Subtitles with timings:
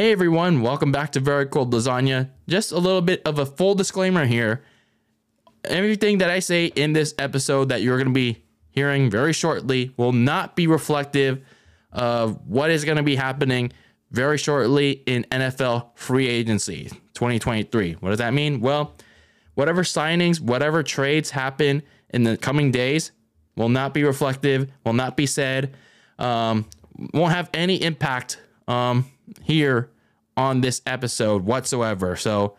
[0.00, 2.30] Hey everyone, welcome back to Very Cold Lasagna.
[2.48, 4.64] Just a little bit of a full disclaimer here.
[5.64, 9.92] Everything that I say in this episode that you're going to be hearing very shortly
[9.98, 11.44] will not be reflective
[11.92, 13.72] of what is going to be happening
[14.10, 17.98] very shortly in NFL free agency 2023.
[18.00, 18.62] What does that mean?
[18.62, 18.94] Well,
[19.52, 23.12] whatever signings, whatever trades happen in the coming days
[23.54, 25.76] will not be reflective, will not be said,
[26.18, 26.64] um,
[27.12, 29.04] won't have any impact um,
[29.42, 29.90] here
[30.36, 32.16] on this episode whatsoever.
[32.16, 32.56] So,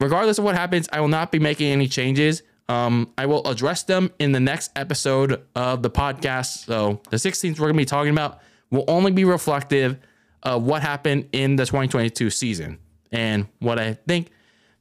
[0.00, 2.42] regardless of what happens, I will not be making any changes.
[2.68, 6.64] Um, I will address them in the next episode of the podcast.
[6.64, 9.98] So, the 16th we're going to be talking about will only be reflective
[10.42, 12.78] of what happened in the 2022 season
[13.12, 14.30] and what I think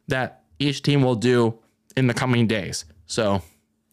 [0.08, 1.60] that each team will do
[1.96, 2.86] in the coming days.
[3.06, 3.42] So,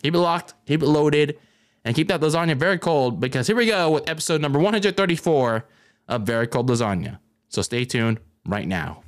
[0.03, 1.39] keep it locked, keep it loaded,
[1.85, 5.65] and keep that lasagna very cold because here we go with episode number 134
[6.09, 7.19] of Very Cold Lasagna.
[7.49, 9.03] So stay tuned right now.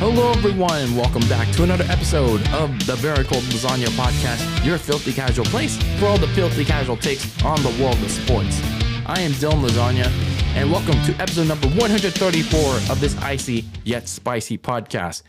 [0.00, 0.94] Hello, everyone.
[0.94, 5.76] Welcome back to another episode of the Very Cold Lasagna Podcast, your filthy casual place
[5.98, 8.62] for all the filthy casual takes on the world of sports.
[9.06, 10.06] I am Dylan Lasagna,
[10.54, 12.60] and welcome to episode number 134
[12.92, 15.22] of this icy yet spicy podcast.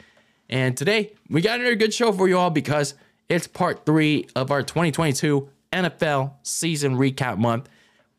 [0.50, 2.94] And today, we got another good show for you all because
[3.28, 7.70] it's part three of our 2022 NFL season recap month.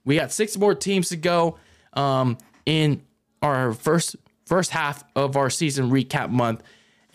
[0.05, 1.59] We got six more teams to go
[1.93, 3.03] um, in
[3.43, 6.63] our first first half of our season recap month.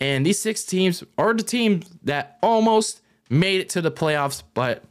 [0.00, 4.42] And these six teams are the teams that almost made it to the playoffs.
[4.54, 4.82] But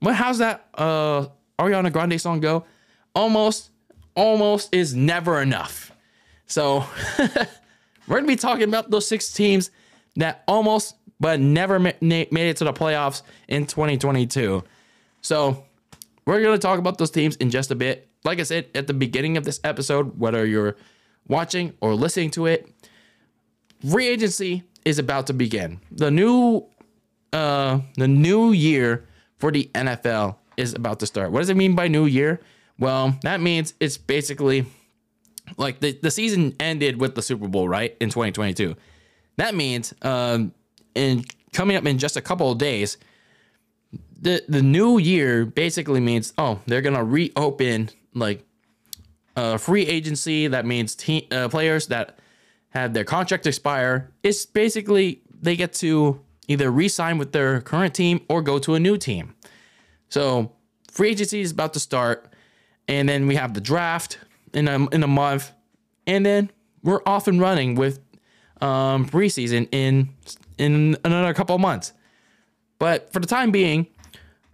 [0.00, 1.26] what how's that uh
[1.58, 2.64] Ariana Grande song go?
[3.14, 3.70] Almost,
[4.14, 5.92] almost is never enough.
[6.46, 6.84] So
[8.06, 9.70] we're gonna be talking about those six teams
[10.16, 14.62] that almost but never ma- made it to the playoffs in 2022.
[15.20, 15.64] So
[16.26, 18.08] we're gonna talk about those teams in just a bit.
[18.24, 20.76] Like I said at the beginning of this episode, whether you're
[21.26, 22.68] watching or listening to it,
[23.88, 25.80] free agency is about to begin.
[25.90, 26.66] The new
[27.32, 29.06] uh the new year
[29.38, 31.30] for the NFL is about to start.
[31.30, 32.40] What does it mean by new year?
[32.78, 34.66] Well, that means it's basically
[35.56, 37.96] like the, the season ended with the Super Bowl, right?
[38.00, 38.76] In 2022.
[39.36, 40.52] That means um
[40.94, 42.98] in coming up in just a couple of days,
[44.20, 48.44] the the new year basically means oh, they're to reopen like
[49.36, 50.48] uh, free agency.
[50.48, 52.18] That means team uh, players that
[52.70, 54.10] have their contract expire.
[54.22, 58.80] It's basically they get to either re-sign with their current team or go to a
[58.80, 59.34] new team.
[60.08, 60.52] So
[60.90, 62.32] free agency is about to start,
[62.88, 64.18] and then we have the draft
[64.52, 65.52] in a in a month,
[66.06, 66.50] and then
[66.82, 68.00] we're off and running with
[68.60, 70.08] um, preseason in
[70.58, 71.92] in another couple months.
[72.78, 73.88] But for the time being,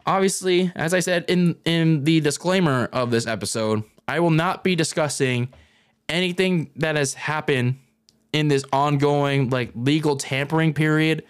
[0.07, 4.77] obviously, as I said in in the disclaimer of this episode, I will not be
[4.77, 5.49] discussing
[6.09, 7.77] anything that has happened
[8.33, 11.25] in this ongoing like legal tampering period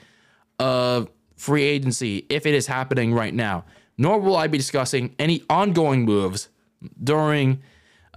[0.59, 3.65] of free agency if it is happening right now.
[3.97, 6.49] Nor will I be discussing any ongoing moves
[7.03, 7.63] during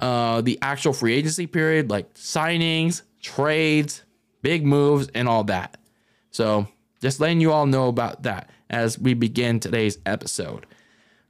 [0.01, 4.03] uh, the actual free agency period, like signings, trades,
[4.41, 5.78] big moves, and all that.
[6.31, 6.68] So
[7.01, 10.66] just letting you all know about that as we begin today's episode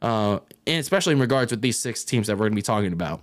[0.02, 2.94] uh, and especially in regards with these six teams that we're going to be talking
[2.94, 3.22] about.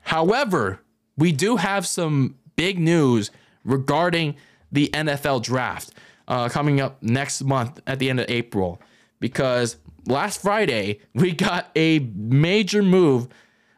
[0.00, 0.80] However,
[1.16, 3.30] we do have some big news
[3.64, 4.36] regarding
[4.72, 5.92] the NFL draft
[6.28, 8.80] uh, coming up next month at the end of April
[9.20, 13.28] because last Friday we got a major move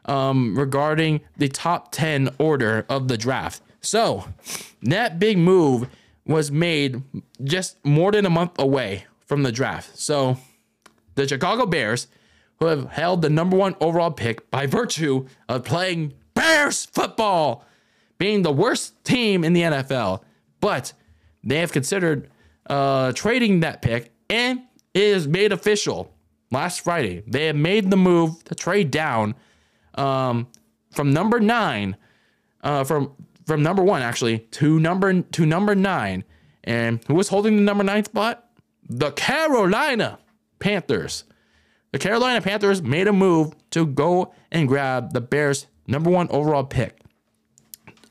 [0.05, 3.61] um, regarding the top 10 order of the draft.
[3.81, 4.25] So
[4.83, 5.87] that big move
[6.25, 7.01] was made
[7.43, 9.97] just more than a month away from the draft.
[9.97, 10.37] So
[11.15, 12.07] the Chicago Bears
[12.59, 17.63] who have held the number one overall pick by virtue of playing Bears football,
[18.17, 20.23] being the worst team in the NFL.
[20.59, 20.91] But
[21.43, 22.29] they have considered
[22.69, 24.61] uh, trading that pick, and
[24.93, 26.13] it is made official
[26.51, 27.23] last Friday.
[27.27, 29.35] They have made the move to trade down
[29.95, 30.47] um,
[30.91, 31.95] from number nine,
[32.61, 33.13] uh, from
[33.45, 36.23] from number one actually to number to number nine.
[36.63, 38.48] And who was holding the number nine spot?
[38.89, 40.17] The Carolina
[40.57, 41.23] Panthers.
[41.91, 46.63] The Carolina Panthers made a move to go and grab the Bears' number one overall
[46.63, 46.99] pick.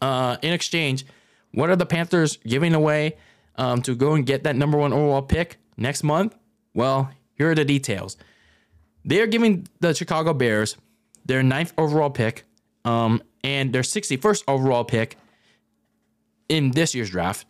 [0.00, 1.04] Uh, in exchange,
[1.52, 3.16] what are the Panthers giving away
[3.56, 6.36] um, to go and get that number one overall pick next month?
[6.75, 8.16] Well, here are the details.
[9.04, 10.76] They are giving the Chicago Bears
[11.25, 12.44] their ninth overall pick
[12.84, 15.16] um, and their 61st overall pick
[16.48, 17.46] in this year's draft.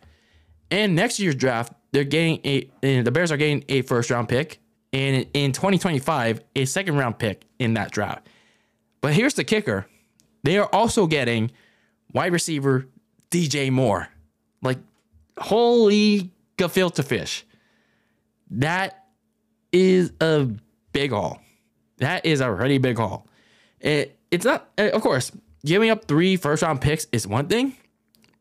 [0.71, 2.69] And next year's draft, they're getting a
[3.03, 4.59] the Bears are getting a first round pick
[4.91, 8.27] and in 2025, a second round pick in that draft.
[9.01, 9.85] But here's the kicker
[10.43, 11.51] they are also getting
[12.13, 12.87] wide receiver
[13.29, 14.07] DJ Moore.
[14.61, 14.79] Like,
[15.37, 17.45] holy gefilte fish.
[18.51, 19.05] That
[19.71, 20.49] is a
[20.91, 21.39] big haul.
[21.97, 23.27] That is a pretty big haul.
[23.79, 25.31] It, it's not, eh, of course,
[25.65, 27.75] giving up three first round picks is one thing,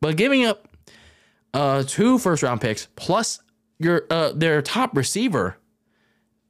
[0.00, 0.67] but giving up
[1.58, 3.40] uh, two first round picks plus
[3.80, 5.56] your uh, their top receiver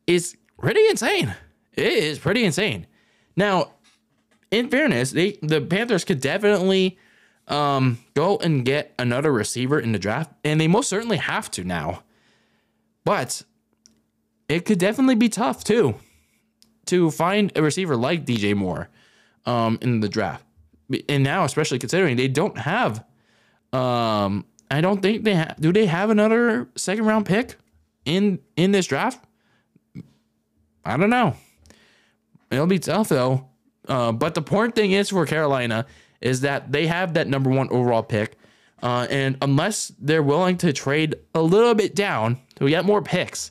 [0.07, 1.35] is pretty insane.
[1.73, 2.87] It is pretty insane.
[3.35, 3.73] Now,
[4.51, 6.99] in fairness, they the Panthers could definitely
[7.47, 11.65] um, go and get another receiver in the draft, and they most certainly have to
[11.65, 12.03] now.
[13.05, 13.45] But
[14.47, 15.95] it could definitely be tough too
[16.87, 18.91] to find a receiver like DJ Moore
[19.47, 20.45] um, in the draft.
[21.09, 23.05] And now, especially considering they don't have,
[23.73, 25.56] um, I don't think they have.
[25.61, 27.56] Do they have another second round pick
[28.05, 29.25] in in this draft?
[30.85, 31.37] I don't know.
[32.50, 33.49] It'll be tough though.
[33.87, 35.87] Uh, but the important thing is for Carolina
[36.20, 38.37] is that they have that number one overall pick.
[38.82, 43.50] Uh, and unless they're willing to trade a little bit down to get more picks,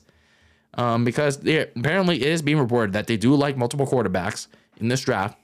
[0.74, 1.36] um, because
[1.76, 4.46] apparently it is being reported that they do like multiple quarterbacks
[4.78, 5.36] in this draft,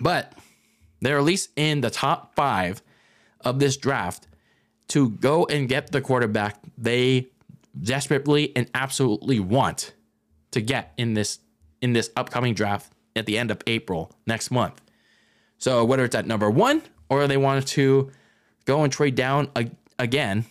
[0.00, 0.34] but
[1.00, 2.82] they're at least in the top five
[3.40, 4.28] of this draft
[4.92, 7.26] to go and get the quarterback they
[7.80, 9.94] desperately and absolutely want
[10.50, 11.38] to get in this
[11.80, 14.82] in this upcoming draft at the end of April next month.
[15.56, 18.10] So whether it's at number one or they wanted to
[18.66, 19.50] go and trade down
[19.98, 20.44] again,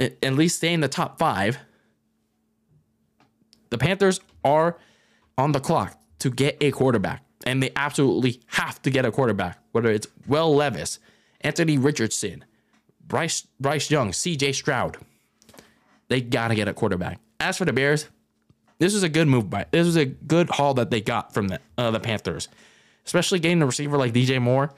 [0.00, 1.58] at least stay in the top five,
[3.70, 4.76] the Panthers are
[5.38, 7.22] on the clock to get a quarterback.
[7.46, 10.98] And they absolutely have to get a quarterback, whether it's Will Levis,
[11.42, 12.44] Anthony Richardson,
[13.06, 14.98] Bryce Bryce Young, CJ Stroud.
[16.08, 17.20] They gotta get a quarterback.
[17.40, 18.08] As for the Bears,
[18.78, 21.48] this was a good move by this was a good haul that they got from
[21.48, 22.48] the uh, the Panthers,
[23.04, 24.72] especially getting a receiver like DJ Moore.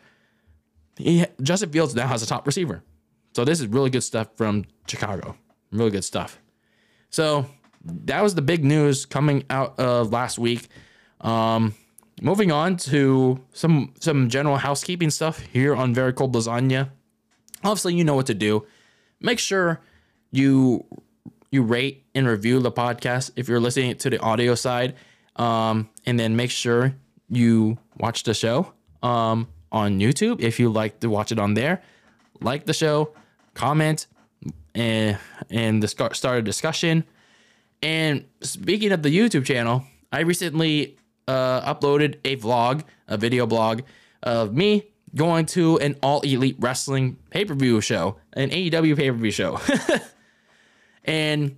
[0.96, 2.82] He, Justin Fields now has a top receiver,
[3.34, 5.36] so this is really good stuff from Chicago.
[5.70, 6.40] Really good stuff.
[7.10, 7.46] So
[7.84, 10.68] that was the big news coming out of last week.
[11.20, 11.74] Um,
[12.20, 16.90] moving on to some some general housekeeping stuff here on Very Cold Lasagna.
[17.64, 18.66] Obviously, you know what to do.
[19.20, 19.80] Make sure
[20.30, 20.84] you
[21.50, 24.94] you rate and review the podcast if you're listening to the audio side.
[25.36, 26.94] Um, and then make sure
[27.28, 28.72] you watch the show
[29.02, 31.82] um, on YouTube if you like to watch it on there.
[32.40, 33.12] Like the show,
[33.54, 34.06] comment,
[34.74, 35.18] and
[35.50, 37.04] and the start, a discussion.
[37.82, 40.96] And speaking of the YouTube channel, I recently
[41.26, 43.82] uh, uploaded a vlog, a video blog
[44.22, 49.10] of me going to an all elite wrestling pay per view show, an AEW pay
[49.10, 49.60] per view show.
[51.08, 51.56] And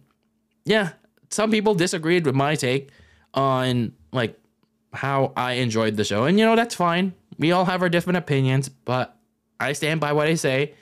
[0.64, 0.91] yeah,
[1.29, 2.91] some people disagreed with my take
[3.35, 4.38] on like
[4.93, 6.25] how I enjoyed the show.
[6.25, 7.12] And you know, that's fine.
[7.37, 9.17] We all have our different opinions, but
[9.58, 10.75] I stand by what I say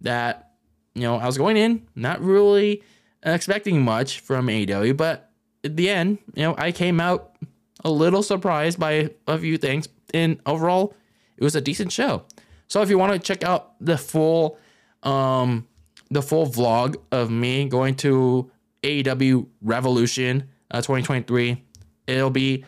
[0.00, 0.50] that,
[0.94, 2.82] you know, I was going in not really
[3.22, 5.30] expecting much from AEW, but
[5.62, 7.36] at the end, you know, I came out
[7.84, 9.88] a little surprised by a few things.
[10.12, 10.94] And overall,
[11.36, 12.24] it was a decent show.
[12.68, 14.58] So if you want to check out the full
[15.02, 15.68] um
[16.10, 18.50] the full vlog of me going to
[18.82, 21.62] AEW Revolution uh, 2023.
[22.06, 22.64] It'll be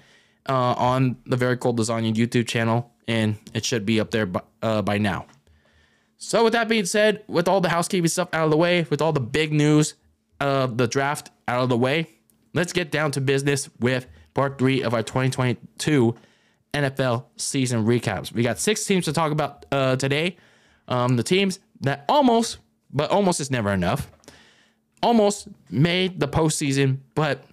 [0.49, 4.40] uh, on the Very Cold Lasagna YouTube channel, and it should be up there by,
[4.62, 5.26] uh, by now.
[6.16, 9.00] So, with that being said, with all the housekeeping stuff out of the way, with
[9.00, 9.95] all the big news
[10.40, 12.09] of the draft out of the way,
[12.54, 16.16] let's get down to business with part three of our 2022
[16.75, 18.33] NFL season recaps.
[18.33, 20.37] We got six teams to talk about uh, today.
[20.87, 22.59] Um, the teams that almost
[22.93, 24.11] but almost is never enough.
[25.03, 27.45] Almost made the postseason, but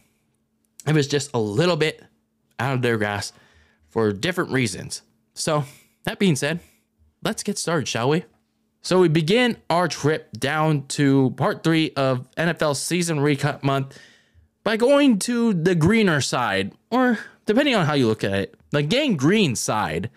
[0.87, 2.03] it was just a little bit
[2.59, 3.35] out of their grasp
[3.89, 5.01] for different reasons.
[5.33, 5.65] So,
[6.03, 6.59] that being said,
[7.23, 8.25] let's get started, shall we?
[8.81, 13.97] So, we begin our trip down to part three of NFL season recap month
[14.63, 18.83] by going to the greener side, or depending on how you look at it, the
[18.83, 20.09] gang green side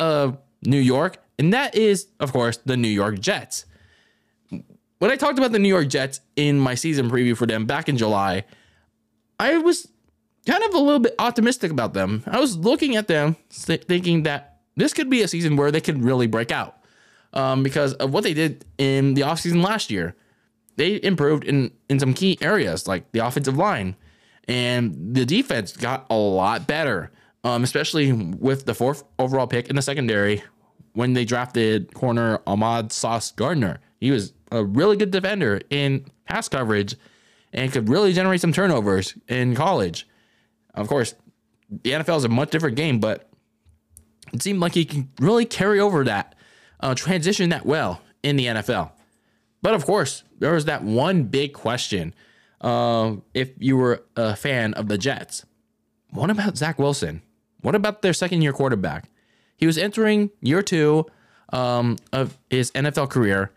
[0.00, 1.18] of New York.
[1.38, 3.66] And that is, of course, the New York Jets
[4.98, 7.88] when I talked about the New York Jets in my season preview for them back
[7.88, 8.44] in July,
[9.38, 9.88] I was
[10.46, 12.22] kind of a little bit optimistic about them.
[12.26, 16.02] I was looking at them thinking that this could be a season where they could
[16.02, 16.78] really break out
[17.32, 20.14] um, because of what they did in the offseason last year.
[20.76, 23.96] They improved in, in some key areas like the offensive line,
[24.46, 27.10] and the defense got a lot better,
[27.46, 30.42] um, especially with the fourth overall pick in the secondary
[30.94, 33.78] when they drafted corner Ahmad Sauce Gardner.
[34.00, 36.96] He was a really good defender in pass coverage
[37.52, 40.08] and could really generate some turnovers in college.
[40.74, 41.14] Of course,
[41.70, 43.28] the NFL is a much different game, but
[44.32, 46.34] it seemed like he can really carry over that,
[46.80, 48.90] uh, transition that well in the NFL.
[49.62, 52.12] But of course, there was that one big question.
[52.60, 55.46] Uh, if you were a fan of the Jets,
[56.10, 57.22] what about Zach Wilson?
[57.60, 59.08] What about their second year quarterback?
[59.56, 61.06] He was entering year two
[61.52, 63.52] um, of his NFL career.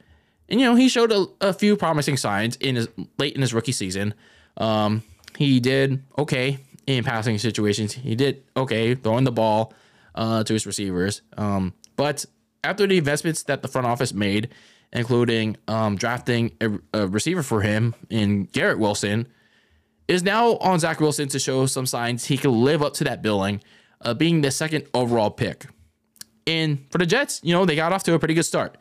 [0.47, 2.87] And, you know, he showed a, a few promising signs in his
[3.17, 4.13] late in his rookie season.
[4.57, 5.03] Um,
[5.37, 7.93] he did okay in passing situations.
[7.93, 9.73] He did okay throwing the ball
[10.15, 11.21] uh, to his receivers.
[11.37, 12.25] Um, but
[12.63, 14.49] after the investments that the front office made,
[14.91, 19.27] including um, drafting a, a, receiver for him in Garrett Wilson,
[20.07, 23.21] is now on Zach Wilson to show some signs he can live up to that
[23.21, 23.61] billing,
[24.01, 25.65] uh, being the second overall pick.
[26.47, 28.77] And for the Jets, you know, they got off to a pretty good start.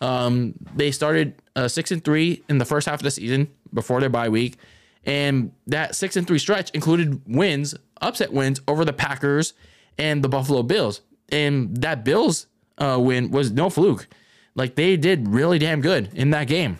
[0.00, 4.00] Um, they started uh, six and three in the first half of the season before
[4.00, 4.58] their bye week,
[5.04, 9.54] and that six and three stretch included wins, upset wins over the Packers
[9.98, 11.00] and the Buffalo Bills.
[11.30, 12.46] And that Bills
[12.78, 14.06] uh, win was no fluke.
[14.54, 16.78] Like they did really damn good in that game.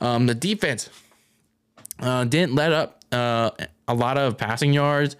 [0.00, 0.90] Um, the defense
[2.00, 3.50] uh, didn't let up uh,
[3.86, 5.16] a lot of passing yards,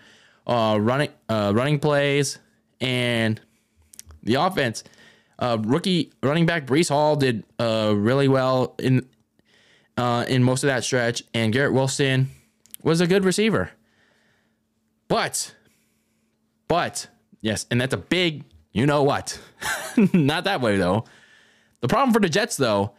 [0.47, 2.39] uh, running uh, running plays,
[2.81, 3.41] and
[4.23, 4.85] the offense.
[5.39, 9.09] Uh, rookie running back Breece Hall did really well in
[9.99, 12.31] in most of that stretch, and Garrett Wilson
[12.83, 13.71] was a good receiver.
[15.09, 15.55] But,
[16.69, 17.09] but
[17.43, 19.39] Yes, and that's a big, you know what?
[20.15, 21.05] Not that way though.
[21.81, 22.95] The problem for the Jets though,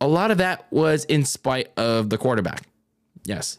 [0.00, 2.68] a lot of that was in spite of the quarterback.
[3.24, 3.58] Yes.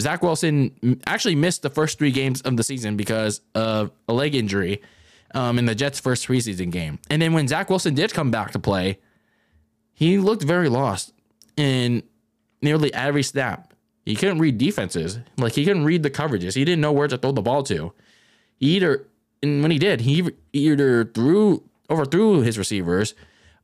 [0.00, 4.34] Zach Wilson actually missed the first three games of the season because of a leg
[4.34, 4.82] injury
[5.34, 6.98] um, in the Jets' first preseason game.
[7.10, 8.98] And then when Zach Wilson did come back to play,
[9.92, 11.12] he looked very lost
[11.56, 12.02] in
[12.62, 13.74] nearly every snap.
[14.04, 15.18] He couldn't read defenses.
[15.36, 16.54] Like he couldn't read the coverages.
[16.54, 17.92] He didn't know where to throw the ball to.
[18.56, 19.06] He either
[19.42, 23.14] and when he did, he either threw overthrew his receivers,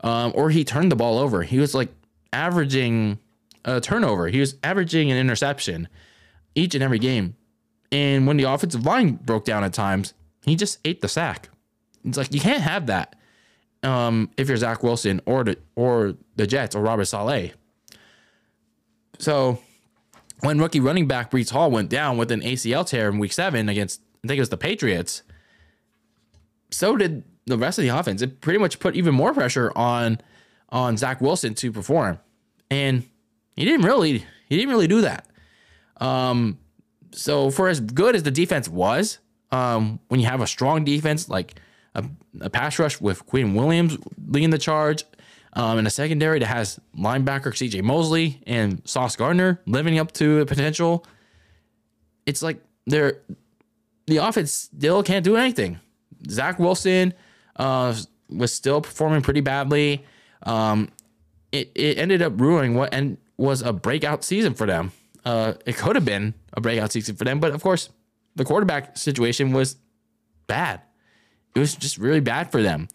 [0.01, 1.43] um, or he turned the ball over.
[1.43, 1.89] He was like
[2.33, 3.19] averaging
[3.65, 4.29] a turnover.
[4.29, 5.89] He was averaging an interception
[6.55, 7.37] each and every game.
[7.93, 11.49] And when the offensive line broke down at times, he just ate the sack.
[12.05, 13.17] It's like you can't have that
[13.83, 17.53] um, if you're Zach Wilson or the or the Jets or Robert Saleh.
[19.19, 19.59] So
[20.41, 23.69] when rookie running back Breece Hall went down with an ACL tear in Week Seven
[23.69, 25.23] against I think it was the Patriots,
[26.71, 28.23] so did the rest of the offense.
[28.23, 30.19] It pretty much put even more pressure on
[30.71, 32.19] on Zach Wilson to perform,
[32.71, 33.05] and
[33.55, 35.27] he didn't really he didn't really do that.
[35.99, 36.59] Um,
[37.13, 39.19] so for as good as the defense was,
[39.53, 41.55] um, when you have a strong defense like
[41.95, 42.05] a,
[42.41, 43.97] a pass rush with Quinn Williams
[44.27, 45.05] leading the charge,
[45.57, 47.81] um, and a secondary that has linebacker C.J.
[47.83, 51.07] Mosley and Sauce Gardner living up to the potential,
[52.27, 53.21] it's like they're
[54.07, 55.79] the offense still can't do anything.
[56.29, 57.15] Zach Wilson
[57.57, 57.95] uh,
[58.29, 60.05] was still performing pretty badly.
[60.43, 60.91] Um,
[61.53, 64.93] it, it ended up ruining what and was a breakout season for them.
[65.25, 67.91] Uh, it could have been a breakout season for them, but of course,
[68.37, 69.77] the quarterback situation was
[70.47, 70.81] bad.
[71.55, 72.89] It was just really bad for them.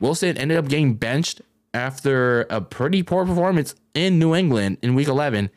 [0.00, 1.42] Wilson ended up getting benched
[1.74, 5.50] after a pretty poor performance in New England in week 11,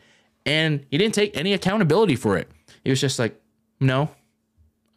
[0.45, 2.49] and he didn't take any accountability for it.
[2.83, 3.39] He was just like,
[3.79, 4.09] no,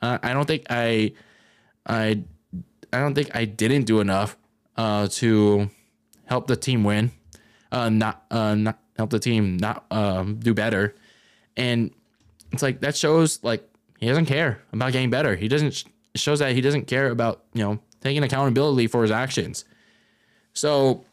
[0.03, 1.13] I don't think I
[1.87, 2.23] I
[2.93, 4.37] I don't think I didn't do enough
[4.77, 5.71] uh, to
[6.27, 7.11] help the team win,
[7.73, 10.95] uh, not uh, not help the team not um, do better,
[11.57, 11.91] and
[12.53, 15.37] it's like that shows like he doesn't care about getting better.
[15.37, 15.85] He doesn't
[16.15, 19.65] it shows that he doesn't care about you know taking accountability for his actions.
[20.53, 21.05] So,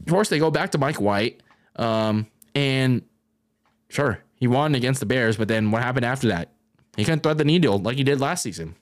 [0.00, 1.42] of course, they go back to Mike White,
[1.76, 3.02] um, and
[3.88, 6.50] sure he won against the Bears, but then what happened after that?
[6.96, 8.74] He couldn't thread the needle like he did last season.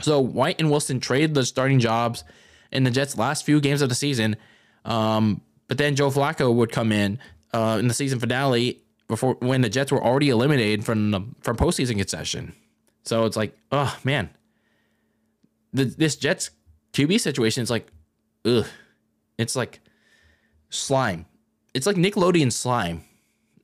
[0.00, 2.24] So White and Wilson trade the starting jobs
[2.70, 4.36] in the Jets' last few games of the season.
[4.84, 7.18] Um, but then Joe Flacco would come in
[7.52, 11.56] uh, in the season finale before when the Jets were already eliminated from the from
[11.56, 12.54] postseason concession.
[13.04, 14.30] So it's like, oh man,
[15.72, 16.50] the, this Jets
[16.92, 17.88] QB situation is like,
[18.44, 18.66] ugh,
[19.38, 19.80] it's like
[20.68, 21.26] slime.
[21.74, 23.04] It's like Nickelodeon slime.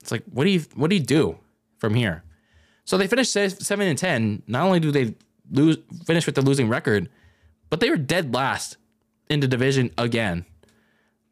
[0.01, 1.39] It's like, what do you what do you do
[1.79, 2.25] from here?
[2.87, 4.43] So they finished seven and ten.
[4.47, 5.15] Not only do they
[5.51, 7.11] lose finish with the losing record,
[7.69, 8.79] but they were dead last
[9.29, 10.45] in the division again.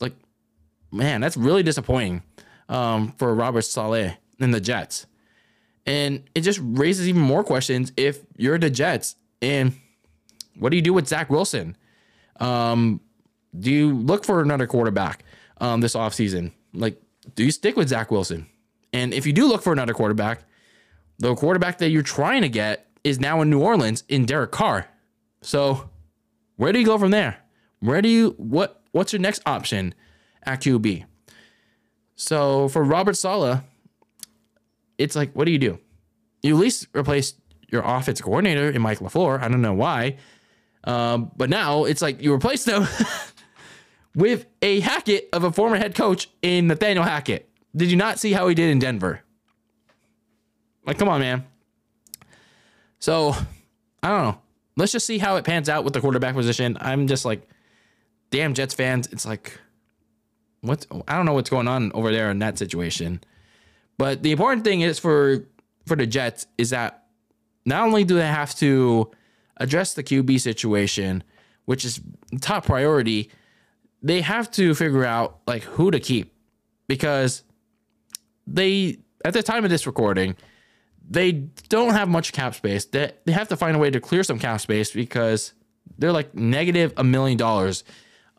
[0.01, 0.15] Like,
[0.91, 2.23] man, that's really disappointing
[2.73, 5.07] um, for Robert Saleh and the Jets.
[5.85, 9.75] And it just raises even more questions if you're the Jets and
[10.59, 11.77] what do you do with Zach Wilson?
[12.41, 13.01] Um,
[13.59, 15.25] do you look for another quarterback
[15.61, 16.53] um, this offseason?
[16.73, 17.01] Like,
[17.35, 18.47] do you stick with Zach Wilson?
[18.93, 20.45] And if you do look for another quarterback,
[21.19, 24.89] the quarterback that you're trying to get is now in New Orleans in Derek Carr.
[25.41, 25.91] So
[26.57, 27.39] where do you go from there?
[27.81, 29.95] Where do you what what's your next option
[30.45, 31.05] at QB?
[32.23, 33.65] So for Robert Saleh,
[34.97, 35.81] it's like, what do you do?
[36.41, 37.35] You at least replace
[37.69, 39.43] your offense coordinator in Mike LaFleur.
[39.43, 40.19] I don't know why.
[40.85, 42.87] Um, but now it's like you replace them
[44.15, 47.49] with a Hackett of a former head coach in Nathaniel Hackett.
[47.75, 49.25] Did you not see how he did in Denver?
[50.87, 51.45] Like, come on, man.
[53.01, 53.35] So,
[54.01, 54.39] I don't know.
[54.77, 56.79] Let's just see how it pans out with the quarterback position.
[56.81, 57.49] I'm just like,
[58.31, 59.09] damn Jets fans.
[59.11, 59.59] It's like,
[60.63, 60.87] what?
[61.07, 63.21] I don't know what's going on over there in that situation.
[63.99, 65.47] But the important thing is for
[65.87, 67.05] for the Jets is that
[67.67, 69.11] not only do they have to
[69.59, 71.23] address the QB situation,
[71.67, 72.01] which is
[72.41, 73.31] top priority,
[74.03, 76.33] they have to figure out like who to keep
[76.89, 77.43] because
[78.47, 80.37] they at the time of this recording
[81.09, 81.33] they
[81.69, 82.85] don't have much cap space.
[82.85, 85.53] They they have to find a way to clear some cap space because
[85.99, 87.85] they're like negative a million dollars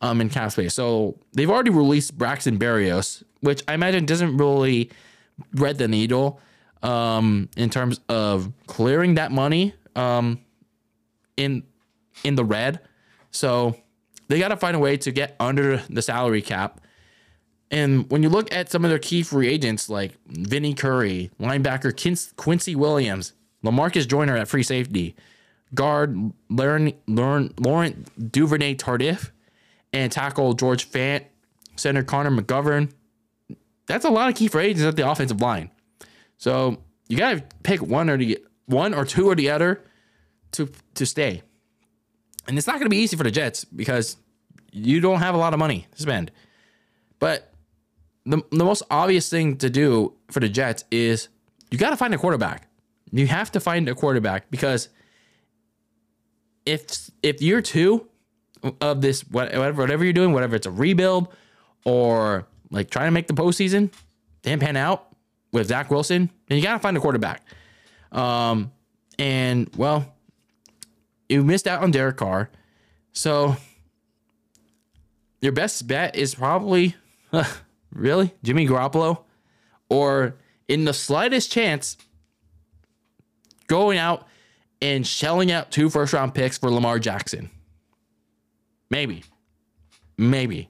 [0.04, 0.76] um in cap space.
[0.76, 4.92] So they've already released Braxton Berrios, which I imagine doesn't really
[5.56, 6.40] read the needle
[6.84, 10.40] um in terms of clearing that money um
[11.38, 11.64] in
[12.24, 12.80] in the red.
[13.32, 13.76] So
[14.28, 16.82] they got to find a way to get under the salary cap.
[17.72, 21.92] And when you look at some of their key free agents like Vinny Curry, linebacker
[22.36, 23.34] Quincy Williams,
[23.64, 25.16] Lamarcus Joyner at free safety,
[25.74, 29.32] guard Learn, Learn, Laurent Duvernay Tardif,
[29.94, 31.24] and tackle George Fant,
[31.76, 32.92] center Connor McGovern.
[33.86, 35.70] That's a lot of key free agents at the offensive line.
[36.38, 39.84] So you got to pick one or the one or two or the other
[40.54, 41.44] to to stay.
[42.48, 44.18] And it's not to be easy for the Jets because
[44.72, 46.32] you don't have a lot of money to spend.
[47.20, 47.54] But
[48.26, 51.30] the, the most obvious thing to do for the Jets is
[51.72, 52.68] you got to find a quarterback.
[53.12, 54.90] You have to find a quarterback because
[56.66, 58.08] if if year two
[58.82, 61.28] of this whatever whatever you're doing, whatever it's a rebuild
[61.86, 63.92] or like trying to make the postseason,
[64.42, 65.08] didn't pan out
[65.52, 67.46] with Zach Wilson, then you got to find a quarterback.
[68.12, 68.72] Um,
[69.20, 70.14] and well,
[71.30, 72.50] you missed out on Derek Carr.
[73.12, 73.56] So
[75.42, 76.96] your best bet is probably
[77.94, 79.24] really Jimmy Garoppolo
[79.90, 80.36] or
[80.68, 81.98] in the slightest chance
[83.68, 84.28] going out
[84.82, 87.50] and shelling out two first round picks for Lamar Jackson.
[88.94, 89.24] Maybe.
[90.20, 90.70] Maybe.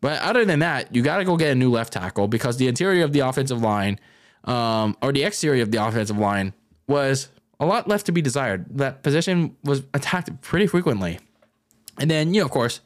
[0.00, 2.66] But other than that, you got to go get a new left tackle because the
[2.66, 4.00] interior of the offensive line
[4.44, 6.54] um, or the exterior of the offensive line
[6.88, 7.28] was
[7.60, 8.78] a lot left to be desired.
[8.78, 11.18] That position was attacked pretty frequently.
[11.98, 12.80] And then, you know, of course,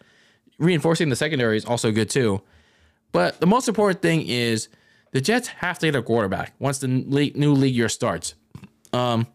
[0.59, 2.43] reinforcing the secondary is also good too.
[3.13, 4.69] But the most important thing is
[5.13, 8.35] the Jets have to get a quarterback once the new league year starts.
[8.93, 9.29] Um,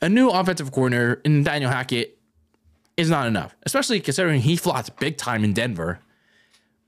[0.00, 2.19] a new offensive coordinator in Daniel Hackett
[3.00, 6.00] is not enough, especially considering he flopped big time in Denver.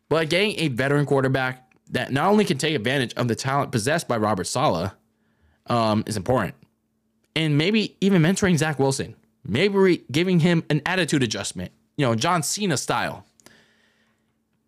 [0.09, 4.09] But getting a veteran quarterback that not only can take advantage of the talent possessed
[4.09, 4.93] by Robert Saleh
[5.67, 6.55] um, is important
[7.35, 12.43] and maybe even mentoring Zach Wilson, maybe giving him an attitude adjustment, you know, John
[12.43, 13.25] Cena style.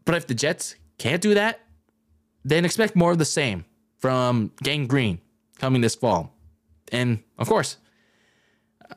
[0.04, 1.60] But if the Jets can't do that,
[2.44, 3.64] then expect more of the same
[3.98, 5.20] from Gang Green
[5.58, 6.34] coming this fall.
[6.92, 7.78] And of course,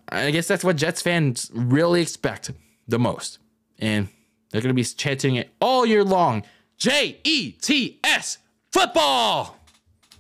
[0.09, 2.51] I guess that's what Jets fans really expect
[2.87, 3.39] the most.
[3.79, 4.07] And
[4.49, 6.43] they're going to be chanting it all year long
[6.77, 8.37] J E T S
[8.71, 9.57] football.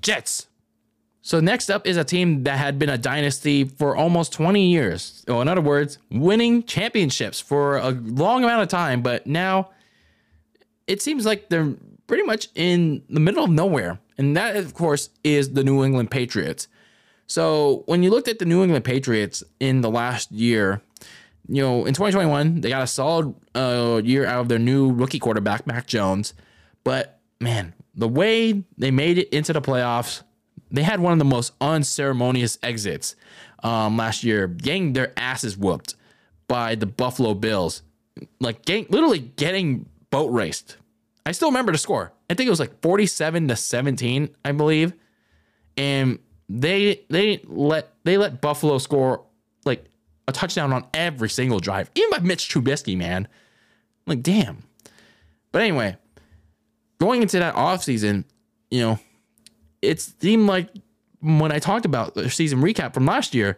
[0.01, 0.47] Jets.
[1.21, 5.23] So next up is a team that had been a dynasty for almost 20 years.
[5.27, 9.71] So in other words, winning championships for a long amount of time, but now
[10.87, 11.73] it seems like they're
[12.07, 13.99] pretty much in the middle of nowhere.
[14.17, 16.69] And that of course is the New England Patriots.
[17.27, 20.81] So when you looked at the New England Patriots in the last year,
[21.47, 25.19] you know, in 2021, they got a solid uh, year out of their new rookie
[25.19, 26.33] quarterback, Mac Jones.
[26.83, 30.23] But man, the way they made it into the playoffs,
[30.71, 33.15] they had one of the most unceremonious exits
[33.63, 35.95] um, last year, getting their asses whooped
[36.47, 37.81] by the Buffalo Bills,
[38.39, 40.77] like getting, literally getting boat raced.
[41.25, 42.13] I still remember the score.
[42.29, 44.93] I think it was like 47 to 17, I believe.
[45.75, 49.25] And they they let they let Buffalo score
[49.65, 49.85] like
[50.27, 53.27] a touchdown on every single drive, even by Mitch Trubisky, man.
[54.05, 54.63] Like, damn.
[55.51, 55.97] But anyway,
[56.99, 58.23] going into that offseason,
[58.71, 58.99] you know,
[59.81, 60.69] it seemed like
[61.19, 63.57] when I talked about the season recap from last year,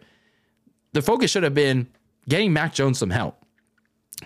[0.94, 1.88] the focus should have been
[2.28, 3.44] getting Mac Jones some help.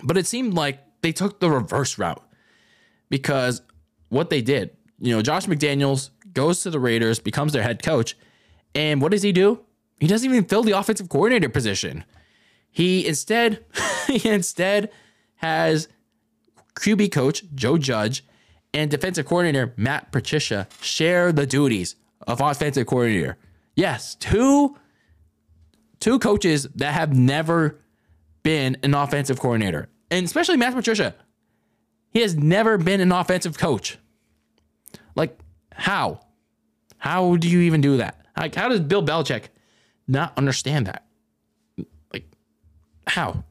[0.02, 2.22] But it seemed like they took the reverse route
[3.10, 3.62] because
[4.08, 8.16] what they did, you know, Josh McDaniels goes to the Raiders, becomes their head coach.
[8.74, 9.60] And what does he do?
[10.00, 12.04] he doesn't even fill the offensive coordinator position.
[12.70, 13.64] He instead
[14.06, 14.90] he instead
[15.36, 15.88] has
[16.74, 18.24] QB coach Joe Judge
[18.72, 23.38] and defensive coordinator Matt Patricia share the duties of offensive coordinator.
[23.76, 24.76] Yes, two
[26.00, 27.80] two coaches that have never
[28.42, 29.88] been an offensive coordinator.
[30.10, 31.14] And especially Matt Patricia.
[32.10, 33.98] He has never been an offensive coach.
[35.16, 35.38] Like
[35.72, 36.20] how?
[36.98, 38.23] How do you even do that?
[38.36, 39.44] Like how does Bill Belichick
[40.06, 41.06] not understand that?
[42.12, 42.26] Like
[43.06, 43.44] how?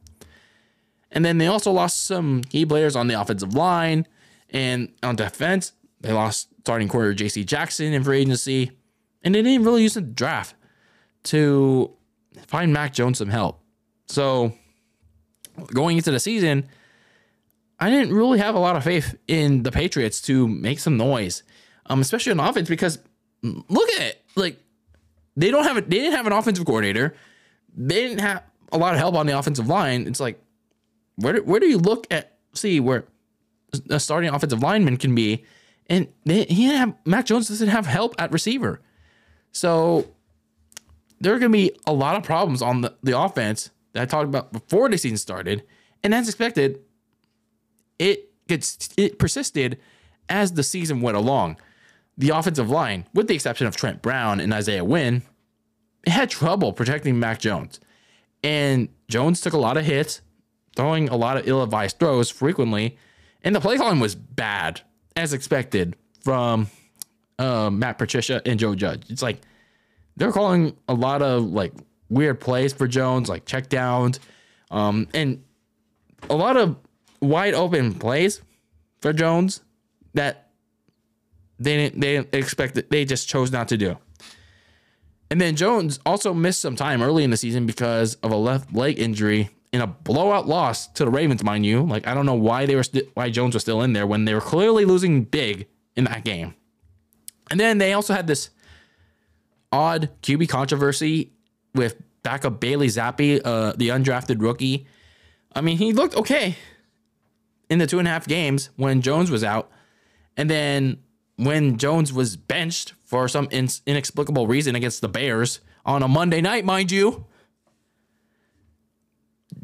[1.12, 4.08] And then they also lost some key players on the offensive line
[4.50, 5.74] and on defense.
[6.02, 8.72] They lost starting quarter JC Jackson in free agency.
[9.24, 10.56] And they didn't really use the draft
[11.26, 11.94] to
[12.48, 13.62] find Mac Jones some help.
[14.08, 14.54] So
[15.74, 16.68] going into the season,
[17.80, 21.44] I didn't really have a lot of faith in the Patriots to make some noise,
[21.86, 23.00] um, especially on offense because
[23.44, 24.58] look at it, like
[25.36, 27.16] they don't have a, they didn't have an offensive coordinator,
[27.76, 30.08] they didn't have a lot of help on the offensive line.
[30.08, 30.42] It's like
[31.16, 33.06] where do, where do you look at see where
[33.90, 35.44] a starting offensive lineman can be,
[35.88, 38.82] and they, he didn't have Mac Jones doesn't have help at receiver,
[39.52, 40.08] so
[41.20, 44.06] there are going to be a lot of problems on the, the offense that I
[44.06, 45.64] talked about before the season started,
[46.04, 46.82] and as expected,
[47.98, 49.80] it gets it persisted
[50.30, 51.58] as the season went along.
[52.18, 55.24] The offensive line, with the exception of Trent Brown and Isaiah Wynn,
[56.06, 57.80] had trouble protecting Mac Jones.
[58.44, 60.22] And Jones took a lot of hits,
[60.76, 62.98] throwing a lot of ill-advised throws frequently,
[63.42, 64.82] and the play calling was bad,
[65.16, 66.68] as expected from
[67.40, 69.04] uh, Matt Patricia and Joe Judge.
[69.10, 69.40] It's like
[70.16, 71.74] they're calling a lot of like
[72.10, 74.20] weird plays for Jones, like check downs,
[74.72, 75.44] um, and
[76.30, 76.78] a lot of
[77.22, 78.42] wide open plays
[79.02, 79.62] for Jones
[80.14, 80.43] that
[81.60, 83.98] they didn't they didn't expect it, they just chose not to do.
[85.30, 88.74] And then Jones also missed some time early in the season because of a left
[88.74, 91.82] leg injury in a blowout loss to the Ravens, mind you.
[91.82, 94.26] Like I don't know why they were st- why Jones was still in there when
[94.26, 96.54] they were clearly losing big in that game.
[97.50, 98.50] And then they also had this
[99.72, 101.34] odd QB controversy
[101.76, 104.88] with backup Bailey Zappe, uh, the undrafted rookie.
[105.56, 106.56] I mean, he looked okay
[107.70, 109.72] in the two and a half games when Jones was out.
[110.38, 111.03] And then
[111.36, 116.42] when Jones was benched for some in- inexplicable reason against the Bears on a Monday
[116.42, 117.26] night, mind you,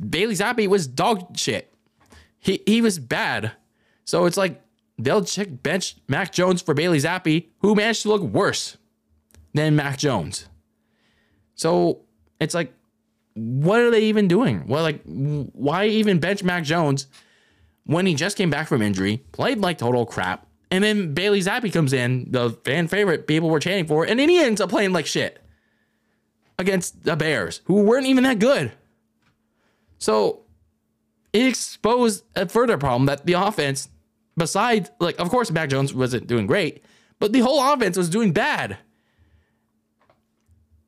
[0.10, 1.74] Bailey Zappe was dog shit.
[2.40, 3.52] He, he was bad.
[4.06, 4.62] So it's like
[4.98, 8.78] they'll check bench Mac Jones for Bailey Zappe, who managed to look worse
[9.54, 10.48] than Mac Jones.
[11.56, 12.02] So
[12.40, 12.74] it's like,
[13.34, 14.66] what are they even doing?
[14.68, 17.08] Well, like, why even bench Mac Jones
[17.86, 21.72] when he just came back from injury, played like total crap, and then Bailey Zappe
[21.74, 24.94] comes in, the fan favorite people were chanting for, and then he ends up playing
[24.94, 25.42] like shit
[26.58, 28.72] against the Bears, who weren't even that good.
[29.98, 30.42] So
[31.34, 33.90] it exposed a further problem that the offense,
[34.38, 36.84] besides, like, of course, Mac Jones wasn't doing great,
[37.20, 38.78] but the whole offense was doing bad.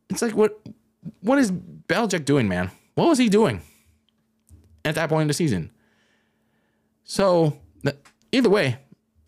[0.10, 0.60] It's like what
[1.22, 2.70] what is Belichick doing, man?
[2.96, 3.62] What was he doing
[4.84, 5.72] at that point in the season?
[7.04, 7.58] So
[8.32, 8.78] either way,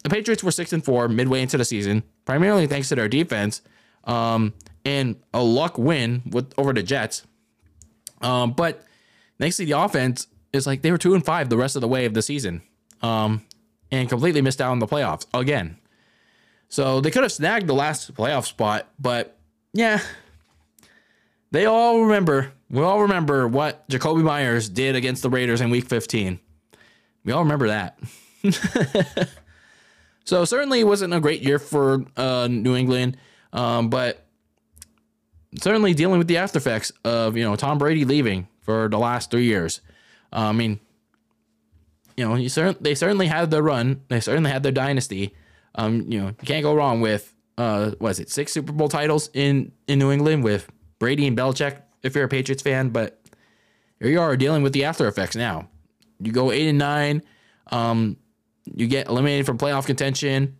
[0.04, 3.62] the Patriots were six and four midway into the season, primarily thanks to their defense,
[4.04, 4.54] um,
[4.86, 7.26] and a luck win with over the Jets.
[8.22, 8.84] Um, but
[9.40, 11.88] thanks to the offense, it's like they were two and five the rest of the
[11.88, 12.62] way of the season,
[13.02, 13.44] um,
[13.92, 15.78] and completely missed out on the playoffs again.
[16.68, 19.38] So they could have snagged the last playoff spot, but
[19.74, 20.02] yeah,
[21.52, 25.88] they all remember, we all remember what Jakobi Meyers did against the Raiders in week
[25.88, 26.40] 15.
[27.24, 28.00] We all remember that.
[30.24, 33.18] so certainly it wasn't a great year for uh, New England,
[33.52, 34.26] um, but
[35.62, 39.32] certainly dealing with the after effects of, you know, Tom Brady leaving for the last
[39.32, 39.82] three years.
[40.32, 40.80] Uh, I mean,
[42.18, 44.02] you know, you cer- they certainly had their run.
[44.08, 45.36] They certainly had their dynasty.
[45.76, 49.30] Um, you know, you can't go wrong with uh, was it six Super Bowl titles
[49.34, 50.68] in in New England with
[51.00, 53.20] Brady and Belichick if you're a Patriots fan, but
[54.00, 55.70] here you are dealing with the after effects now.
[56.20, 57.24] You go eight and nine,
[57.68, 58.18] um,
[58.66, 60.58] you get eliminated from playoff contention,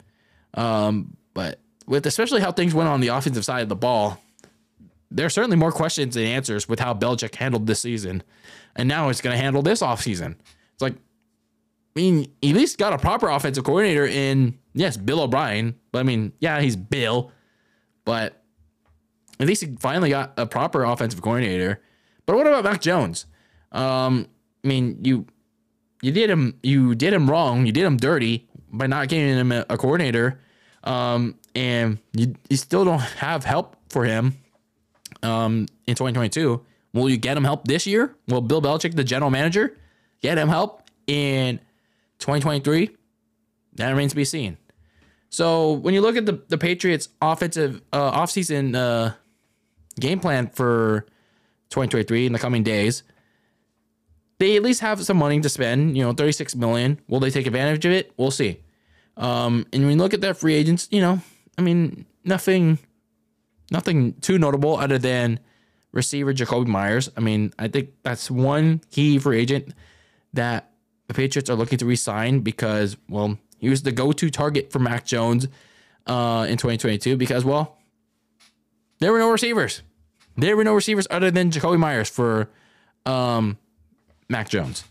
[0.56, 4.22] um, but with especially how things went on the offensive side of the ball,
[5.12, 8.24] there are certainly more questions than answers with how Belichick handled this season,
[8.76, 10.36] and now he's going to handle this offseason.
[10.74, 15.22] It's like, I mean, he at least got a proper offensive coordinator in yes, Bill
[15.22, 17.32] O'Brien, but I mean, yeah, he's Bill,
[18.06, 18.42] but
[19.40, 21.82] at least he finally got a proper offensive coordinator.
[22.26, 23.26] But what about Mac Jones?
[23.72, 24.28] Um,
[24.64, 25.26] I mean, you
[26.04, 27.66] you did him you did him wrong.
[27.66, 30.40] You did him dirty by not giving him a, a coordinator.
[30.84, 34.36] Um, and you, you still don't have help for him
[35.24, 36.62] um, in 2022.
[36.94, 38.16] Will you get him help this year?
[38.28, 39.78] Will Bill Belichick, the general manager,
[40.22, 41.58] get him help in
[42.20, 42.90] 2023?
[43.76, 44.58] That remains to be seen.
[45.30, 49.14] So when you look at the, the Patriots offensive uh, offseason uh,
[50.00, 51.06] game plan for
[51.70, 53.04] 2023 in the coming days,
[54.40, 55.96] they at least have some money to spend.
[55.98, 57.00] You know, 36 million.
[57.08, 58.14] Will they take advantage of it?
[58.18, 58.60] We'll see.
[59.18, 61.22] Um, and when you look at their free agents, you know,
[61.58, 62.80] I mean, nothing,
[63.72, 65.40] nothing too notable other than
[65.92, 67.10] receiver Jakobi Meyers.
[67.16, 69.74] I mean, I think that's one key free agent
[70.34, 70.72] that
[71.08, 75.06] the Patriots are looking to re-sign because, well, he was the go-to target for Mac
[75.06, 75.48] Jones
[76.08, 77.78] uh, in 2022 because, well,
[79.00, 79.84] there were no receivers.
[80.36, 82.50] There were no receivers other than Jakobi Meyers for
[83.06, 83.58] um,
[84.34, 84.84] Mac Jones.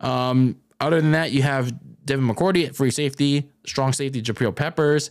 [0.00, 1.72] Um, other than that, you have
[2.06, 5.10] Devin McCourty at free safety, strong safety Jabril Peppers,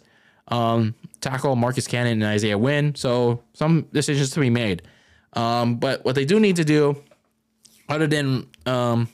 [0.50, 2.96] um, tackle Marcus Cannon and Isaiah Wynn.
[2.96, 4.82] So some decisions to be made.
[5.34, 7.02] Um, but what they do need to do,
[7.88, 9.08] other than um,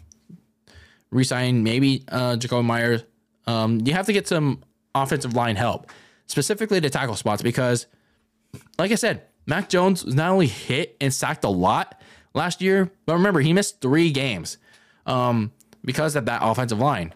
[1.11, 3.03] resign maybe uh, Jakobi Meyers,
[3.47, 4.63] um, you have to get some
[4.95, 5.91] offensive line help,
[6.27, 7.87] specifically the tackle spots, because,
[8.79, 12.01] like I said, Mac Jones was not only hit and sacked a lot
[12.35, 14.57] last year, but remember he missed three games
[15.05, 15.51] um,
[15.83, 17.13] because of that offensive line.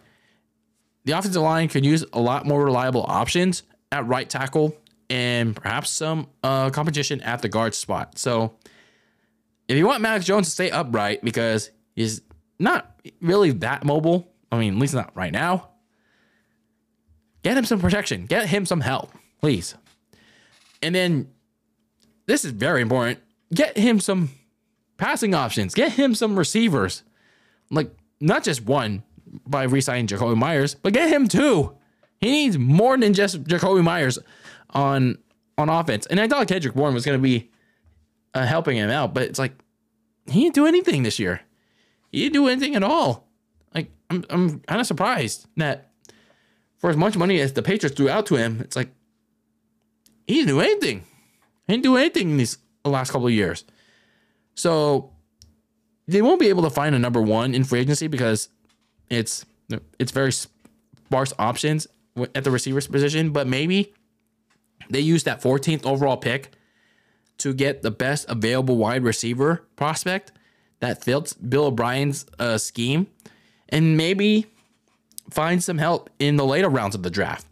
[1.04, 4.76] The offensive line could use a lot more reliable options at right tackle
[5.08, 8.18] and perhaps some uh, competition at the guard spot.
[8.18, 8.54] So
[9.68, 12.22] if you want Mac Jones to stay upright because he's
[12.58, 15.70] not really that mobile, I mean, at least not right now,
[17.42, 19.74] get him some protection, get him some help, please.
[20.82, 21.30] And then
[22.26, 23.20] this is very important
[23.52, 24.30] get him some
[25.00, 27.02] passing options, get him some receivers.
[27.70, 29.02] Like, not just one
[29.46, 31.76] by re signing Jakobi Meyers, but get him two.
[32.18, 34.18] He needs more than just Jakobi Meyers
[34.70, 35.18] on
[35.56, 36.06] on offense.
[36.06, 37.50] And I thought Kendrick Bourne was going to be
[38.34, 39.52] uh, helping him out, but it's like
[40.26, 41.40] he didn't do anything this year.
[42.12, 43.26] He didn't do anything at all.
[43.74, 45.90] Like I'm I'm kind of surprised that
[46.78, 48.90] for as much money as the Patriots threw out to him, it's like
[50.26, 51.04] he didn't do anything.
[51.66, 53.64] He didn't do anything in these last couple of years.
[54.60, 55.12] So
[56.06, 58.48] they won't be able to find a number one in free agency because
[59.08, 59.46] it's
[59.98, 61.86] it's very sparse options
[62.34, 63.30] at the receivers position.
[63.30, 63.94] But maybe
[64.90, 66.50] they use that 14th overall pick
[67.38, 70.32] to get the best available wide receiver prospect
[70.80, 73.06] that fits Bill O'Brien's uh, scheme,
[73.68, 74.46] and maybe
[75.30, 77.46] find some help in the later rounds of the draft.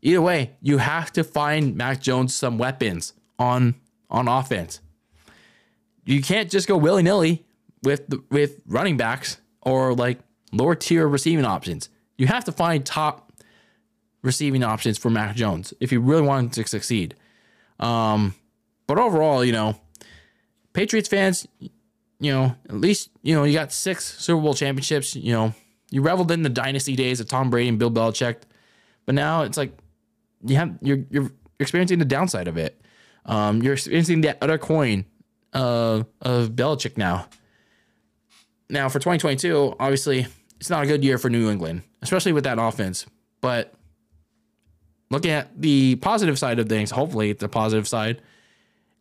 [0.00, 3.76] Either way, you have to find Mac Jones some weapons on
[4.10, 4.80] on offense.
[6.04, 7.44] You can't just go willy nilly
[7.82, 10.18] with the, with running backs or like
[10.52, 11.88] lower tier receiving options.
[12.18, 13.32] You have to find top
[14.22, 17.14] receiving options for Mac Jones if you really want to succeed.
[17.80, 18.34] Um,
[18.86, 19.80] but overall, you know,
[20.72, 25.16] Patriots fans, you know, at least, you know, you got six Super Bowl championships.
[25.16, 25.54] You know,
[25.90, 28.36] you reveled in the dynasty days of Tom Brady and Bill Belichick.
[29.04, 29.76] But now it's like
[30.44, 32.80] you have you're you're experiencing the downside of it.
[33.26, 35.04] Um, you're experiencing that other coin
[35.52, 37.26] uh, of Belichick now.
[38.68, 40.26] Now for 2022, obviously
[40.58, 43.06] it's not a good year for New England, especially with that offense.
[43.40, 43.74] But
[45.10, 48.22] looking at the positive side of things, hopefully the positive side,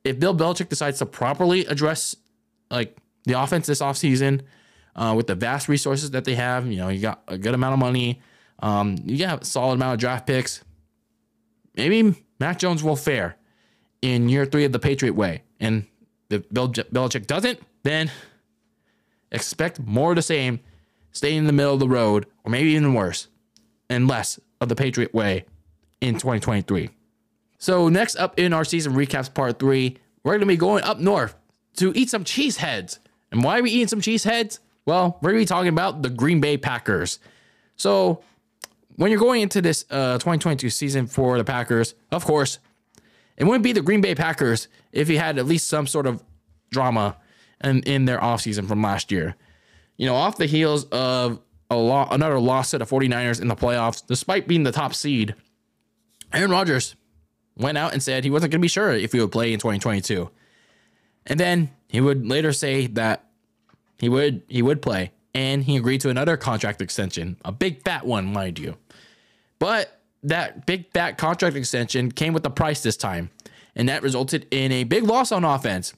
[0.04, 2.16] if Bill Belichick decides to properly address
[2.70, 4.42] like the offense this offseason
[4.96, 7.74] uh, with the vast resources that they have, you know, you got a good amount
[7.74, 8.22] of money,
[8.60, 10.64] um, you got a solid amount of draft picks.
[11.76, 13.38] Maybe Mac Jones will fare
[14.02, 15.44] in year three of the Patriot way.
[15.60, 15.86] And
[16.32, 18.12] if Bill Belichick doesn't, then
[19.32, 20.60] expect more of the same,
[21.12, 23.28] stay in the middle of the road, or maybe even worse,
[23.90, 25.46] and less of the Patriot way
[26.02, 26.90] in 2023.
[27.58, 31.36] So next up in our season recaps part three, we're gonna be going up north
[31.78, 33.00] to eat some cheese heads.
[33.32, 34.60] And why are we eating some cheese heads?
[34.86, 37.20] Well, we're gonna be talking about the Green Bay Packers.
[37.76, 38.24] So
[38.96, 42.60] when you're going into this uh, 2022 season for the Packers, of course,
[43.42, 46.24] it wouldn't be the Green Bay Packers if he had at least some sort of
[46.70, 47.18] drama
[47.64, 49.36] in, in their offseason from last year.
[49.98, 51.40] You know, off the heels of
[51.72, 55.34] a lo- another loss to the 49ers in the playoffs, despite being the top seed,
[56.32, 56.96] Aaron Rodgers
[57.58, 59.58] went out and said he wasn't going to be sure if he would play in
[59.58, 60.30] 2022.
[61.26, 63.26] And then he would later say that
[63.98, 68.06] he would he would play and he agreed to another contract extension, a big fat
[68.06, 68.78] one, mind you.
[69.58, 73.30] But that big fat contract extension came with a price this time,
[73.76, 75.94] and that resulted in a big loss on offense.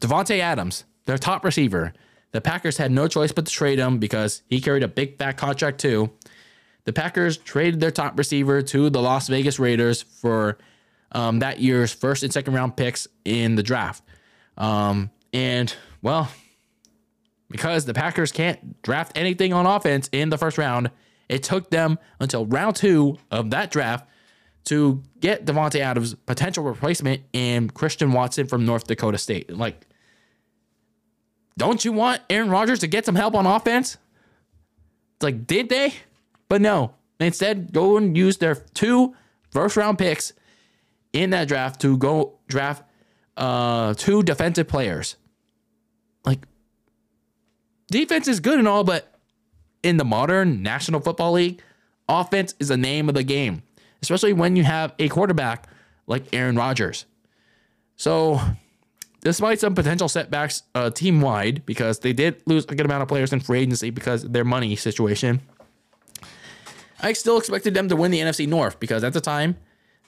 [0.00, 1.92] Davante Adams, their top receiver,
[2.32, 5.36] the Packers had no choice but to trade him because he carried a big fat
[5.36, 6.10] contract too.
[6.84, 10.58] The Packers traded their top receiver to the Las Vegas Raiders for
[11.12, 14.02] um, that year's first and second round picks in the draft.
[14.58, 16.28] Um, and well,
[17.50, 20.90] because the Packers can't draft anything on offense in the first round,
[21.28, 24.08] it took them until round two of that draft
[24.66, 29.50] to get Davante Adams' potential replacement in Christian Watson from North Dakota State.
[29.50, 29.86] Like,
[31.56, 33.96] don't you want Aaron Rodgers to get some help on offense?
[35.16, 35.94] It's like, did they?
[36.48, 36.94] But no.
[37.18, 39.14] Instead go and use their two
[39.50, 40.32] first round picks
[41.12, 42.84] in that draft to go draft
[43.36, 45.16] uh, two defensive players.
[46.24, 46.40] Like,
[47.90, 49.15] defense is good and all, but
[49.86, 51.62] in the modern National Football League,
[52.08, 53.62] offense is the name of the game,
[54.02, 55.68] especially when you have a quarterback
[56.08, 57.06] like Aaron Rodgers.
[57.94, 58.40] So,
[59.20, 63.08] despite some potential setbacks uh, team wide, because they did lose a good amount of
[63.08, 65.40] players in free agency because their money situation,
[67.00, 69.56] I still expected them to win the NFC North because at the time,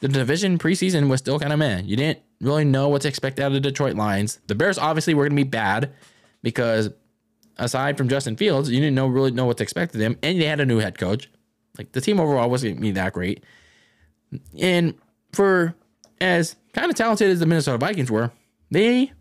[0.01, 1.87] the division preseason was still kind of man.
[1.87, 4.41] You didn't really know what to expect out of the Detroit Lions.
[4.49, 5.93] The Bears obviously were going to be bad
[6.43, 6.91] because
[7.59, 10.41] aside from Justin Fields, you didn't know really know what to expect of them, and
[10.41, 11.31] they had a new head coach.
[11.77, 13.45] Like the team overall wasn't be that great.
[14.59, 14.95] And
[15.33, 15.75] for
[16.21, 18.33] as kind of talented as the Minnesota Vikings were,
[18.71, 19.13] they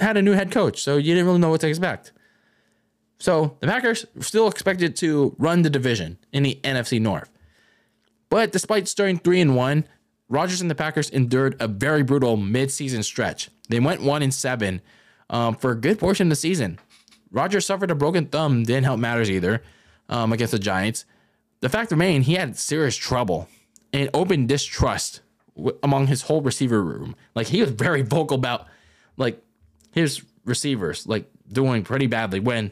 [0.00, 2.12] had a new head coach, so you didn't really know what to expect.
[3.18, 7.30] So the Packers still expected to run the division in the NFC North.
[8.28, 9.86] But despite starting three and one,
[10.28, 13.50] Rodgers and the Packers endured a very brutal midseason stretch.
[13.68, 14.80] They went one and seven
[15.30, 16.78] um, for a good portion of the season.
[17.34, 19.60] Rodgers suffered a broken thumb, didn't help matters either
[20.08, 21.04] um, against the Giants.
[21.60, 23.48] The fact remained, he had serious trouble
[23.92, 25.20] and open distrust
[25.56, 27.16] w- among his whole receiver room.
[27.34, 28.68] Like he was very vocal about
[29.16, 29.42] like
[29.90, 32.70] his receivers like doing pretty badly when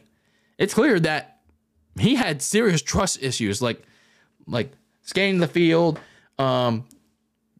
[0.57, 1.41] it's clear that
[1.99, 3.83] he had serious trust issues, like
[4.47, 4.71] like
[5.01, 5.99] scanning the field,
[6.39, 6.85] um,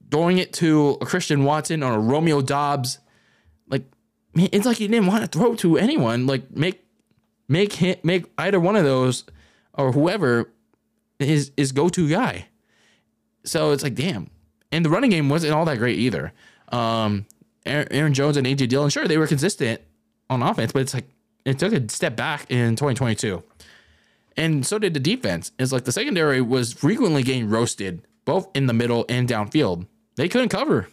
[0.09, 2.99] throwing it to a Christian Watson or a Romeo Doubs.
[3.67, 3.83] Like
[4.35, 6.27] it's like he didn't want to throw to anyone.
[6.27, 6.83] Like make
[7.47, 9.25] make him make either one of those
[9.73, 10.49] or whoever
[11.19, 12.47] his his go to guy.
[13.43, 14.29] So it's like damn.
[14.71, 16.33] And the running game wasn't all that great either.
[16.69, 17.27] Um,
[17.65, 19.81] Aaron Jones and AJ Dillon, sure they were consistent
[20.29, 21.05] on offense, but it's like
[21.45, 23.43] it took a step back in 2022.
[24.35, 25.51] And so did the defense.
[25.59, 29.85] It's like the secondary was frequently getting roasted, both in the middle and downfield.
[30.15, 30.87] They couldn't cover.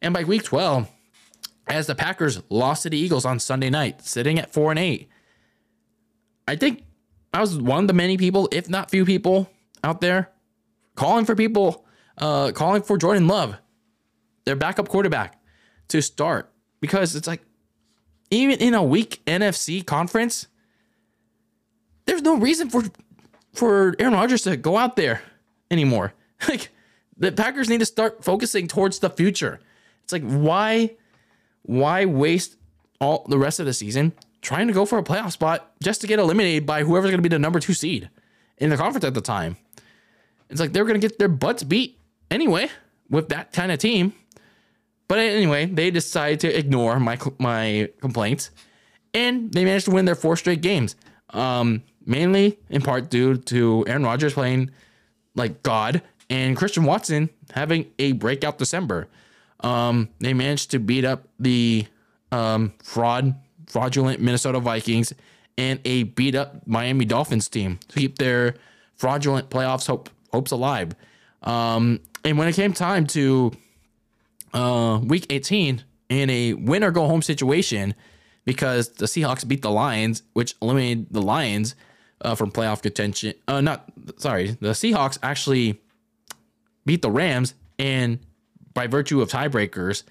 [0.00, 0.88] And by week 12,
[1.66, 5.08] as the Packers lost to the Eagles on Sunday night, sitting at 4 and 8,
[6.46, 6.84] I think
[7.32, 9.50] I was one of the many people, if not few people
[9.82, 10.30] out there,
[10.94, 11.84] calling for people,
[12.18, 13.56] uh, calling for Jordan Love,
[14.44, 15.40] their backup quarterback,
[15.88, 16.50] to start.
[16.80, 17.42] Because it's like
[18.30, 20.48] even in a weak NFC conference,
[22.06, 22.82] there's no reason for
[23.54, 25.22] for Aaron Rodgers to go out there
[25.70, 26.12] anymore.
[26.46, 26.70] Like
[27.16, 29.60] the Packers need to start focusing towards the future.
[30.02, 30.96] It's like why
[31.62, 32.56] why waste
[33.00, 34.12] all the rest of the season
[34.44, 37.28] trying to go for a playoff spot just to get eliminated by whoever's going to
[37.28, 38.08] be the number 2 seed
[38.58, 39.56] in the conference at the time.
[40.50, 41.98] It's like they're going to get their butts beat
[42.30, 42.68] anyway
[43.10, 44.12] with that kind of team.
[45.08, 48.50] But anyway, they decided to ignore my my complaints,
[49.12, 50.96] and they managed to win their four straight games.
[51.30, 54.70] Um, mainly in part due to Aaron Rodgers playing
[55.34, 59.08] like God and Christian Watson having a breakout December.
[59.60, 61.86] Um, they managed to beat up the
[62.30, 63.34] um, fraud
[63.66, 65.12] fraudulent Minnesota Vikings
[65.56, 68.56] and a beat up Miami Dolphins team to keep their
[68.94, 70.94] fraudulent playoffs hope, hopes alive.
[71.42, 73.52] Um, and when it came time to
[74.52, 77.94] uh, week 18 in a win or go home situation
[78.44, 81.74] because the Seahawks beat the Lions, which eliminated the Lions
[82.20, 83.34] uh, from playoff contention.
[83.48, 85.80] Uh, not sorry, the Seahawks actually
[86.86, 88.18] beat the Rams, and
[88.74, 90.04] by virtue of tiebreakers,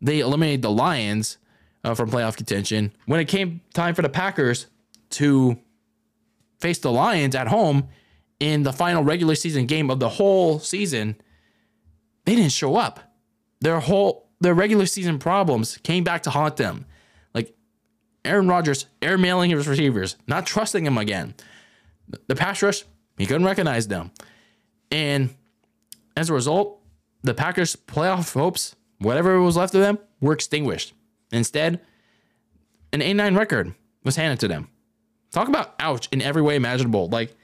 [0.00, 1.38] they eliminated the Lions
[1.84, 2.92] uh, from playoff contention.
[3.06, 4.66] When it came time for the Packers
[5.10, 5.58] to
[6.60, 7.88] face the Lions at home
[8.40, 11.16] in the final regular season game of the whole season,
[12.24, 13.00] they didn't show up
[13.60, 16.86] their whole their regular season problems came back to haunt them.
[17.34, 17.56] Like
[18.24, 21.34] Aaron Rodgers airmailing his receivers, not trusting him again.
[22.26, 22.84] The pass rush,
[23.16, 24.12] he couldn't recognize them.
[24.90, 25.30] And
[26.16, 26.80] as a result,
[27.22, 30.94] the Packers' playoff hopes, whatever was left of them, were extinguished.
[31.32, 31.80] Instead,
[32.92, 33.74] an A9 record
[34.04, 34.68] was handed to them.
[35.30, 37.08] Talk about ouch in every way imaginable.
[37.08, 37.36] Like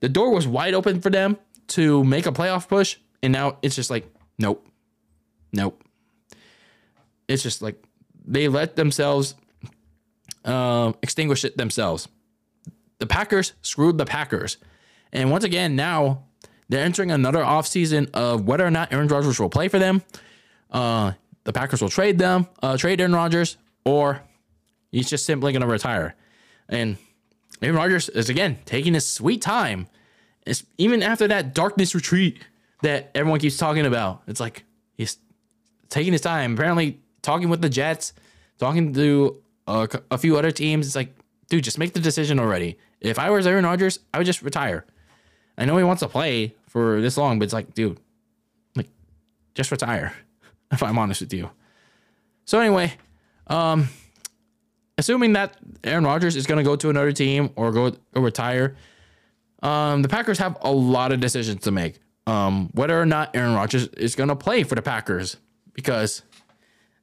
[0.00, 1.36] the door was wide open for them
[1.68, 4.06] to make a playoff push, and now it's just like,
[4.38, 4.66] nope.
[5.52, 5.82] Nope.
[7.28, 7.82] It's just like
[8.24, 9.34] they let themselves
[10.44, 12.08] uh, extinguish it themselves.
[12.98, 14.58] The Packers screwed the Packers.
[15.12, 16.24] And once again, now
[16.68, 20.02] they're entering another offseason of whether or not Aaron Rodgers will play for them.
[20.70, 21.12] Uh,
[21.44, 24.22] the Packers will trade them, uh, trade Aaron Rodgers, or
[24.90, 26.14] he's just simply going to retire.
[26.68, 26.96] And
[27.60, 29.88] Aaron Rodgers is again taking his sweet time.
[30.46, 32.44] It's, even after that darkness retreat
[32.82, 34.64] that everyone keeps talking about, it's like
[34.94, 35.18] he's
[35.88, 36.54] taking his time.
[36.54, 38.12] Apparently, talking with the Jets,
[38.58, 40.86] talking to a, a few other teams.
[40.86, 41.14] It's like,
[41.48, 42.78] dude, just make the decision already.
[43.00, 44.84] If I was Aaron Rodgers, I would just retire.
[45.58, 48.00] I know he wants to play for this long, but it's like, dude,
[48.74, 48.88] like,
[49.54, 50.12] just retire.
[50.72, 51.50] If I'm honest with you.
[52.44, 52.94] So anyway,
[53.46, 53.88] um,
[54.98, 58.76] assuming that Aaron Rodgers is going to go to another team or go or retire,
[59.62, 62.00] um, the Packers have a lot of decisions to make.
[62.26, 65.36] Um, whether or not Aaron Rodgers is going to play for the Packers
[65.72, 66.22] because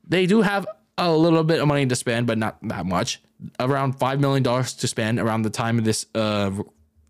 [0.07, 0.65] they do have
[0.97, 3.21] a little bit of money to spend, but not that much.
[3.59, 6.51] Around five million dollars to spend around the time of this uh,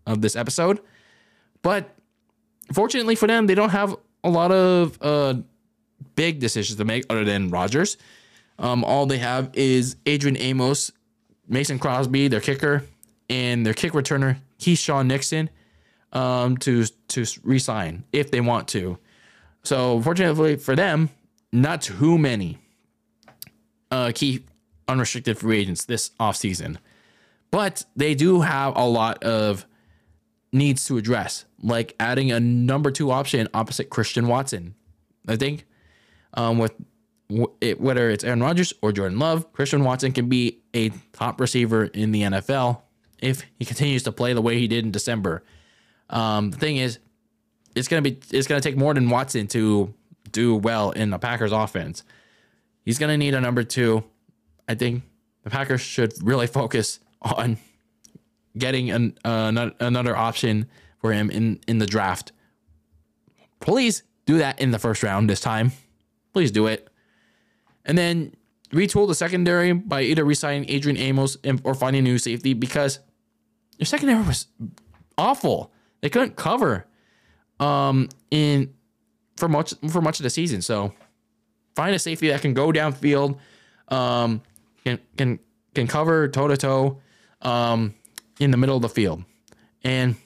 [0.06, 0.80] of this episode.
[1.62, 1.90] But
[2.72, 5.34] fortunately for them, they don't have a lot of uh,
[6.14, 7.96] big decisions to make other than Rodgers.
[8.58, 10.92] Um, all they have is Adrian Amos,
[11.48, 12.84] Mason Crosby, their kicker,
[13.28, 15.50] and their kick returner, Keisean Nixon,
[16.12, 18.98] um, to to resign if they want to.
[19.62, 21.10] So fortunately for them,
[21.52, 22.58] not too many
[23.90, 24.44] uh, key
[24.88, 26.76] unrestricted free agents this offseason.
[27.50, 29.66] But they do have a lot of
[30.52, 34.74] needs to address, like adding a number two option opposite Christian Watson.
[35.26, 35.66] I think
[36.34, 36.72] um, with
[37.60, 41.84] it, whether it's Aaron Rodgers or Jordan Love, Christian Watson can be a top receiver
[41.84, 42.82] in the NFL
[43.20, 45.42] if he continues to play the way he did in December.
[46.08, 46.98] Um, the thing is,
[47.76, 49.94] it's gonna be it's gonna take more than Watson to
[50.32, 52.02] do well in the Packers offense.
[52.84, 54.04] He's gonna need a number two.
[54.68, 55.02] I think
[55.44, 57.58] the Packers should really focus on
[58.56, 60.66] getting an, uh, another option
[60.98, 62.32] for him in, in the draft.
[63.60, 65.72] Please do that in the first round this time.
[66.32, 66.88] Please do it.
[67.84, 68.34] And then
[68.72, 73.00] retool the secondary by either resigning Adrian Amos or finding a new safety because
[73.78, 74.46] your secondary was
[75.18, 75.72] awful.
[76.00, 76.86] They couldn't cover
[77.58, 78.74] um, in
[79.36, 80.62] for much for much of the season.
[80.62, 80.92] So
[81.74, 83.38] find a safety that can go downfield,
[83.88, 84.42] um,
[84.84, 85.38] can can
[85.74, 87.00] can cover toe to toe,
[88.40, 89.24] in the middle of the field.
[89.84, 90.16] And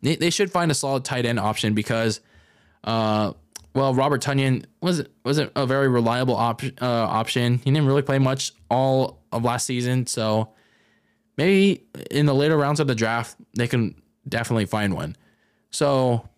[0.00, 2.20] they, they should find a solid tight end option because,
[2.84, 3.34] uh,
[3.74, 7.58] well, Robert Tonyan wasn't wasn't a very reliable op- uh, option.
[7.58, 10.52] He didn't really play much all of last season, so
[11.36, 15.16] maybe in the later rounds of the draft they can definitely find one.
[15.70, 16.28] So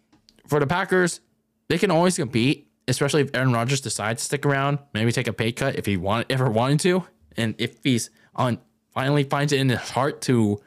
[0.46, 1.20] for the Packers,
[1.68, 5.32] they can always compete, especially if Aaron Rodgers decides to stick around, maybe take a
[5.32, 7.04] pay cut if he want ever wanted to,
[7.36, 8.58] and if he's on
[8.90, 10.60] finally finds it in his heart to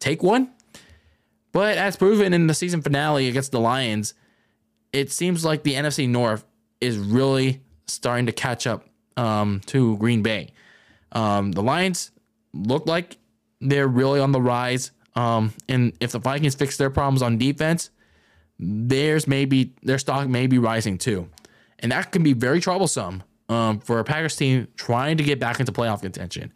[0.00, 0.50] take one.
[1.52, 4.14] But as proven in the season finale against the Lions,
[4.92, 6.44] it seems like the NFC North
[6.80, 8.84] is really starting to catch up
[9.16, 10.52] um, to Green Bay.
[11.12, 12.10] Um, the Lions
[12.52, 13.18] look like
[13.60, 14.90] they're really on the rise.
[15.14, 17.90] Um, and if the Vikings fix their problems on defense,
[18.58, 21.28] theirs maybe their stock may be rising too,
[21.78, 25.60] and that can be very troublesome um, for a Packers team trying to get back
[25.60, 26.52] into playoff contention.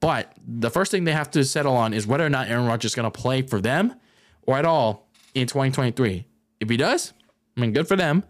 [0.00, 2.90] But the first thing they have to settle on is whether or not Aaron Rodgers
[2.90, 3.94] is going to play for them
[4.42, 6.26] or at all in 2023.
[6.58, 7.12] If he does,
[7.56, 8.24] I mean, good for them.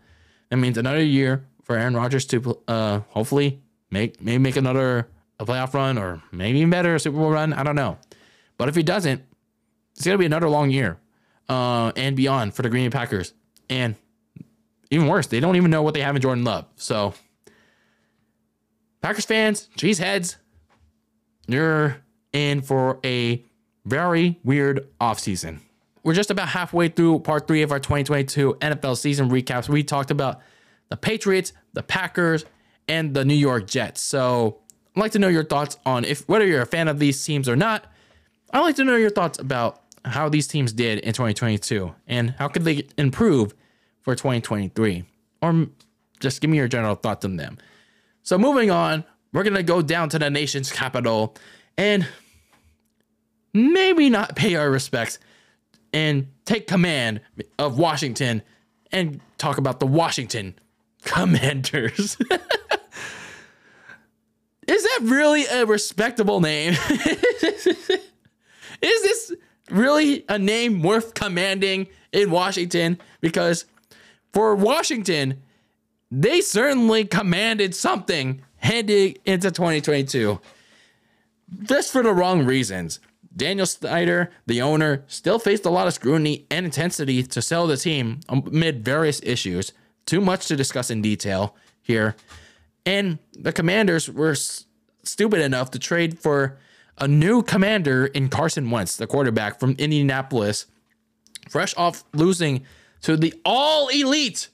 [0.51, 5.09] That means another year for Aaron Rodgers to uh, hopefully make maybe make another
[5.39, 7.53] a playoff run or maybe even better a Super Bowl run.
[7.53, 7.99] I don't know.
[8.59, 9.23] But if he doesn't,
[9.95, 10.99] it's to be another long year
[11.49, 13.35] uh, and beyond for the Green Bay Packers.
[13.69, 13.97] And
[14.91, 16.67] even worse, they don't even know what they have in Jordan Love.
[16.77, 17.15] So,
[19.01, 20.37] Packers fans, cheese heads,
[21.47, 21.97] you're
[22.33, 23.45] in for a
[23.85, 25.61] very weird offseason.
[26.03, 29.69] We're just about halfway through part three of our 2022 NFL season recaps.
[29.69, 30.41] We talked about
[30.89, 32.45] the Patriots, the Packers,
[32.89, 34.03] and the New York Jets.
[34.03, 34.59] So
[34.97, 37.49] I'd like to know your thoughts on if whether you're a fan of these teams
[37.49, 37.87] or not.
[38.53, 42.49] I'd like to know your thoughts about how these teams did in 2022 and how
[42.49, 43.55] could they improve
[44.01, 45.05] for 2023
[45.41, 45.69] or
[46.21, 47.59] just give me your general thoughts on them.
[48.23, 51.35] So moving on, we're going to go down to the nation's capital
[51.79, 52.07] and
[53.55, 55.19] maybe not pay our respects
[55.93, 57.21] and take command
[57.59, 58.43] of Washington
[58.91, 60.55] and talk about the Washington
[61.05, 62.17] Commanders.
[64.69, 66.75] Is that really a respectable name?
[66.93, 67.79] Is
[68.81, 69.33] this
[69.71, 72.99] really a name worth commanding in Washington?
[73.21, 73.65] Because
[74.33, 75.43] for Washington,
[76.11, 80.41] they certainly commanded something heading into 2022.
[81.65, 83.01] Just for the wrong reasons.
[83.35, 87.77] Daniel Snyder, the owner, still faced a lot of scrutiny and intensity to sell the
[87.77, 89.73] team amid various issues.
[90.05, 92.17] Too much to discuss in detail here.
[92.85, 96.59] And the commanders were stupid enough to trade for
[96.99, 100.67] a new commander in Carson Wentz, the quarterback from Indianapolis,
[101.49, 102.65] fresh off losing
[103.03, 104.49] to the all elite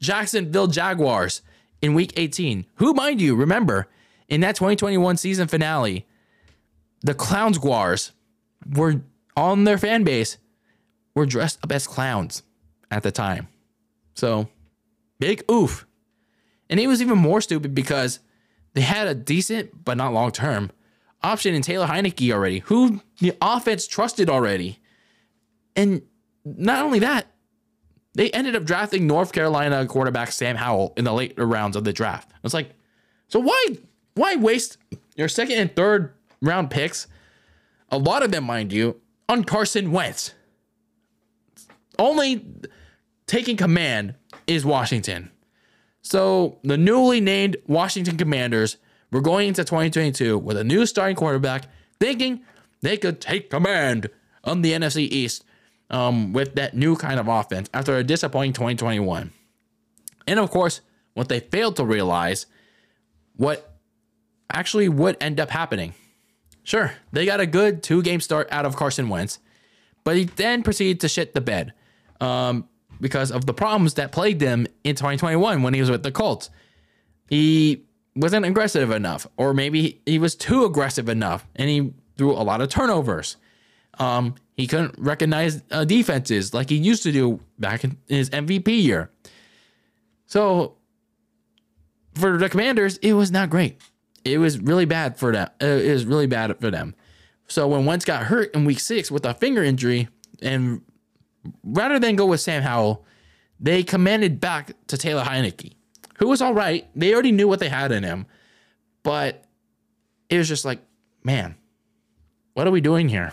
[0.00, 1.42] Jacksonville Jaguars
[1.82, 2.66] in week 18.
[2.76, 3.88] Who, mind you, remember,
[4.28, 6.06] in that 2021 season finale,
[7.02, 8.12] the Clowns Guars
[8.74, 9.02] were
[9.36, 10.38] on their fan base,
[11.14, 12.42] were dressed up as clowns
[12.90, 13.48] at the time.
[14.14, 14.48] So,
[15.18, 15.86] big oof.
[16.68, 18.20] And it was even more stupid because
[18.74, 20.70] they had a decent, but not long term,
[21.22, 24.78] option in Taylor Heinicke already, who the offense trusted already.
[25.74, 26.02] And
[26.44, 27.26] not only that,
[28.14, 31.92] they ended up drafting North Carolina quarterback Sam Howell in the later rounds of the
[31.92, 32.30] draft.
[32.42, 32.70] It's like,
[33.28, 33.66] so why
[34.14, 34.78] why waste
[35.16, 37.06] your second and third round picks,
[37.90, 40.34] a lot of them, mind you, on Carson Wentz?
[41.98, 42.44] Only
[43.26, 44.14] taking command
[44.46, 45.30] is Washington.
[46.02, 48.76] So the newly named Washington Commanders
[49.10, 51.64] were going into 2022 with a new starting quarterback,
[51.98, 52.42] thinking
[52.82, 54.08] they could take command
[54.44, 55.44] on the NFC East
[55.90, 59.32] um, with that new kind of offense after a disappointing 2021.
[60.26, 60.80] And of course,
[61.14, 62.46] what they failed to realize,
[63.36, 63.76] what
[64.52, 65.94] actually would end up happening.
[66.66, 69.38] Sure, they got a good two game start out of Carson Wentz,
[70.02, 71.72] but he then proceeded to shit the bed
[72.20, 72.68] um,
[73.00, 76.50] because of the problems that plagued him in 2021 when he was with the Colts.
[77.28, 77.84] He
[78.16, 82.60] wasn't aggressive enough, or maybe he was too aggressive enough, and he threw a lot
[82.60, 83.36] of turnovers.
[84.00, 88.82] Um, he couldn't recognize uh, defenses like he used to do back in his MVP
[88.82, 89.12] year.
[90.26, 90.74] So
[92.14, 93.80] for the Commanders, it was not great.
[94.26, 95.48] It was really bad for them.
[95.62, 96.94] Uh, it was really bad for them.
[97.48, 100.08] So when Wentz got hurt in Week Six with a finger injury,
[100.42, 100.82] and
[101.62, 103.04] rather than go with Sam Howell,
[103.60, 105.74] they commanded back to Taylor Heinicke,
[106.18, 106.88] who was all right.
[106.94, 108.26] They already knew what they had in him,
[109.02, 109.44] but
[110.28, 110.80] it was just like,
[111.22, 111.54] man,
[112.54, 113.32] what are we doing here?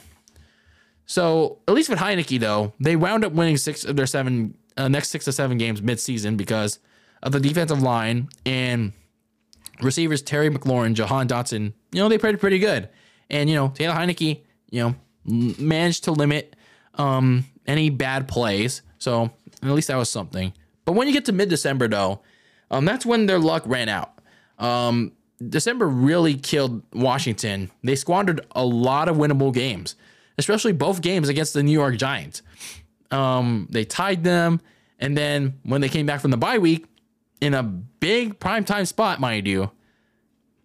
[1.06, 4.88] So at least with Heinicke, though, they wound up winning six of their seven uh,
[4.88, 6.80] next six to seven games mid-season because
[7.22, 8.94] of the defensive line and
[9.82, 11.74] receivers Terry McLaurin, Jahan Dotson.
[11.92, 12.90] You know they played pretty good,
[13.30, 14.96] and you know Taylor Heinicke, you know
[15.26, 16.56] managed to limit
[16.96, 18.82] um, any bad plays.
[18.98, 20.54] So at least that was something.
[20.86, 22.22] But when you get to mid-December, though,
[22.70, 24.20] um, that's when their luck ran out.
[24.60, 25.14] Um,
[25.48, 27.72] December really killed Washington.
[27.84, 29.96] They squandered a lot of winnable games
[30.38, 32.42] especially both games against the New York Giants.
[33.12, 34.62] Um, they tied them,
[35.00, 36.88] and then when they came back from the bye week,
[37.44, 39.70] in a big primetime spot, mind you,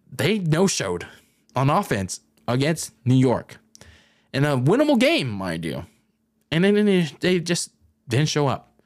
[0.09, 1.05] they no showed
[1.53, 3.57] on offense against New York
[4.33, 5.85] in a winnable game, mind you.
[6.53, 6.85] And then
[7.19, 7.71] they just
[8.07, 8.81] didn't show up.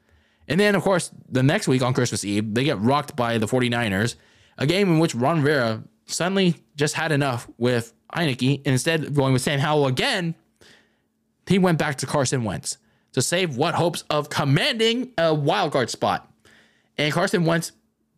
[0.48, 3.46] And then, of course, the next week on Christmas Eve, they get rocked by the
[3.46, 4.16] 49ers,
[4.58, 8.56] a game in which Ron Rivera suddenly just had enough with Heinicke.
[8.56, 10.34] And instead of going with Sam Howell again,
[11.46, 12.76] he went back to Carson Wentz
[13.12, 16.28] to save what hopes of commanding a wild card spot.
[16.98, 17.70] And Carson Wentz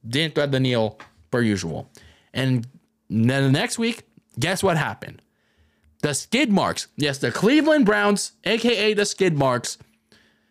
[0.08, 0.98] didn't thread the needle
[1.30, 1.90] per usual.
[2.32, 2.66] And
[3.08, 4.02] then the next week,
[4.38, 5.22] guess what happened?
[6.02, 9.78] The skid marks, yes, the Cleveland Browns, aka the skid marks,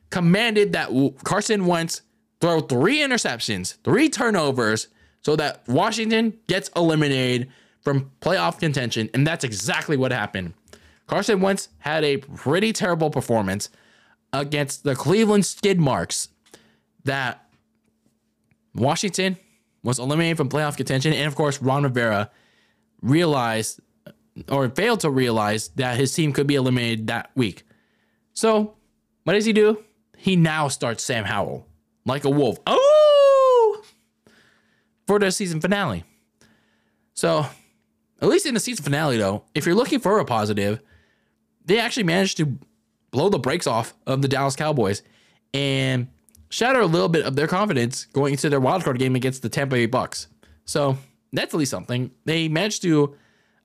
[0.10, 0.90] commanded that
[1.24, 2.02] Carson Wentz
[2.42, 4.88] throw three interceptions, three turnovers,
[5.22, 7.50] so that Washington gets eliminated
[7.82, 9.10] from playoff contention.
[9.14, 10.54] And that's exactly what happened.
[11.08, 13.70] Carson Wentz had a pretty terrible performance
[14.34, 16.30] against the Cleveland skid marks
[17.04, 17.48] that
[18.74, 19.38] Washington
[19.86, 21.14] was eliminated from playoff contention.
[21.14, 22.32] And of course, Ron Rivera
[23.02, 23.80] realized
[24.50, 27.64] or failed to realize that his team could be eliminated that week.
[28.34, 28.76] So,
[29.24, 29.82] what does he do?
[30.18, 31.68] He now starts Sam Howell
[32.06, 32.58] like a wolf.
[32.68, 33.84] Oh!
[35.08, 36.04] For the season finale.
[37.14, 37.46] So,
[38.22, 40.82] at least in the season finale, though, if you're looking for a positive,
[41.64, 42.58] they actually managed to
[43.12, 45.04] blow the brakes off of the Dallas Cowboys
[45.54, 46.08] and
[46.56, 49.76] shatter a little bit of their confidence going into their wildcard game against the Tampa
[49.76, 50.28] Bay Bucks.
[50.64, 50.98] So
[51.34, 52.12] that's at least something.
[52.24, 53.14] They managed to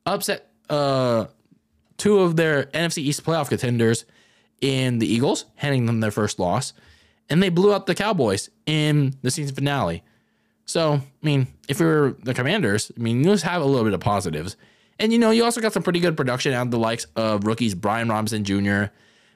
[0.04, 1.26] upset uh,
[1.98, 4.06] two of their NFC East playoff contenders
[4.60, 6.72] in the Eagles, handing them their first loss,
[7.28, 10.02] and they blew out the Cowboys in the season finale.
[10.64, 13.94] So, I mean, if you're the Commanders, I mean, you just have a little bit
[13.94, 14.56] of positives.
[14.98, 17.46] And you know, you also got some pretty good production out of the likes of
[17.46, 18.86] rookies Brian Robinson Jr.,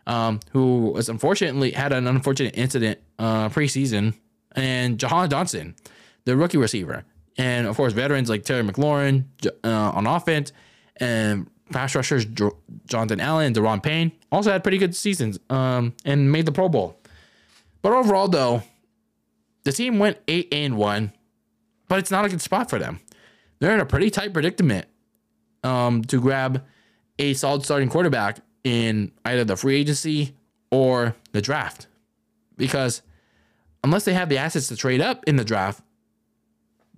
[0.06, 4.14] um, who was unfortunately had an unfortunate incident uh, preseason,
[4.52, 5.74] and Jahan Dotson,
[6.24, 7.04] the rookie receiver,
[7.38, 9.24] and of course veterans like Terry McLaurin
[9.64, 10.52] uh, on offense,
[10.96, 15.94] and pass rushers jo- Jonathan Allen and Da'Ron Payne also had pretty good seasons um,
[16.04, 16.98] and made the Pro Bowl.
[17.82, 18.62] But overall, though,
[19.64, 21.12] the team went eight and one,
[21.88, 23.00] but it's not a good spot for them.
[23.58, 24.86] They're in a pretty tight predicament
[25.62, 26.64] um, to grab
[27.18, 30.34] a solid starting quarterback in either the free agency
[30.70, 31.86] or the draft.
[32.56, 33.02] Because
[33.84, 35.82] unless they have the assets to trade up in the draft,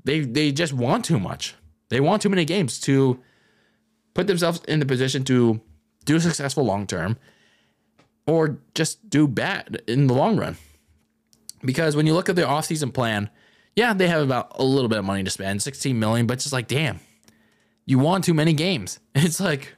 [0.05, 1.55] they they just want too much.
[1.89, 3.21] They want too many games to
[4.15, 5.61] put themselves in the position to
[6.05, 7.19] do successful long term
[8.27, 10.57] or just do bad in the long run.
[11.65, 13.31] Because when you look at their offseason plan,
[13.75, 16.45] yeah, they have about a little bit of money to spend, 16 million, but it's
[16.45, 17.01] just like, damn,
[17.85, 19.01] you won too many games.
[19.15, 19.75] It's like,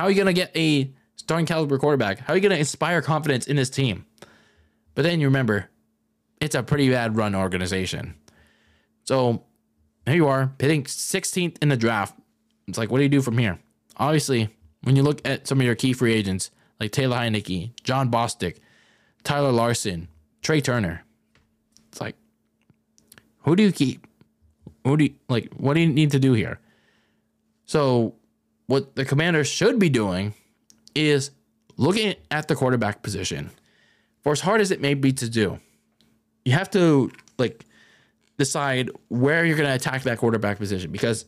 [0.00, 2.20] how are you gonna get a starting caliber quarterback?
[2.20, 4.06] How are you gonna inspire confidence in this team?
[4.94, 5.68] But then you remember,
[6.40, 8.14] it's a pretty bad run organization.
[9.04, 9.44] So
[10.06, 12.18] here you are, hitting 16th in the draft.
[12.66, 13.58] It's like, what do you do from here?
[13.98, 14.48] Obviously,
[14.84, 18.56] when you look at some of your key free agents, like Taylor Heinicke, Jon Bostic,
[19.22, 20.08] Tyler Larsen,
[20.42, 21.04] Trai Turner,
[21.90, 22.16] it's like,
[23.40, 24.06] who do you keep?
[24.84, 26.58] Who do you, like, what do you need to do here?
[27.66, 28.14] So,
[28.70, 30.32] what the commander should be doing
[30.94, 31.32] is
[31.76, 33.50] looking at the quarterback position.
[34.22, 35.58] For as hard as it may be to do,
[36.44, 37.66] you have to like
[38.38, 41.24] decide where you're going to attack that quarterback position because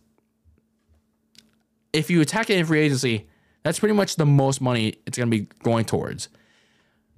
[1.92, 3.26] if you attack it in free agency,
[3.64, 6.28] that's pretty much the most money it's going to be going towards.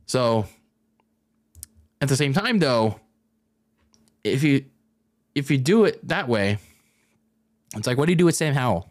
[0.06, 0.46] So
[2.00, 2.98] at the same time though,
[4.24, 4.64] if you
[5.34, 6.56] if you do it that way,
[7.76, 8.90] it's like what do you do with Sam Howell?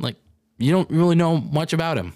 [0.00, 0.16] Like
[0.58, 2.14] you don't really know much about him.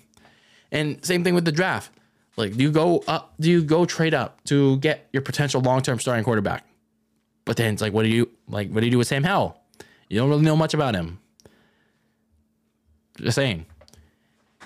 [0.73, 1.91] And same thing with the draft.
[2.37, 3.35] Like, do you go up?
[3.39, 6.67] Do you go trade up to get your potential long term starting quarterback?
[7.45, 8.71] But then it's like, what do you like?
[8.71, 9.61] What do you do with Sam Howell?
[10.09, 11.21] You don't really know much about him.
[13.19, 13.67] Just saying.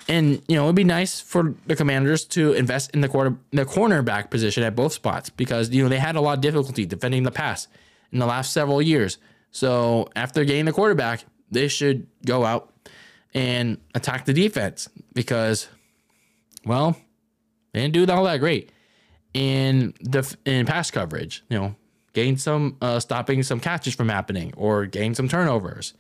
[0.08, 3.66] And you know, it'd be nice for the Commanders to invest in the quarter, the
[3.66, 7.24] cornerback position at both spots because you know they had a lot of difficulty defending
[7.24, 7.68] the pass
[8.10, 9.18] in the last several years.
[9.50, 12.72] So after getting the quarterback, they should go out
[13.34, 15.68] and attack the defense because,
[16.64, 16.96] well,
[17.72, 18.72] they didn't do all that great
[19.34, 21.44] in the in pass coverage.
[21.48, 21.76] You know,
[22.12, 25.94] gain some uh, stopping some catches from happening or gain some turnovers,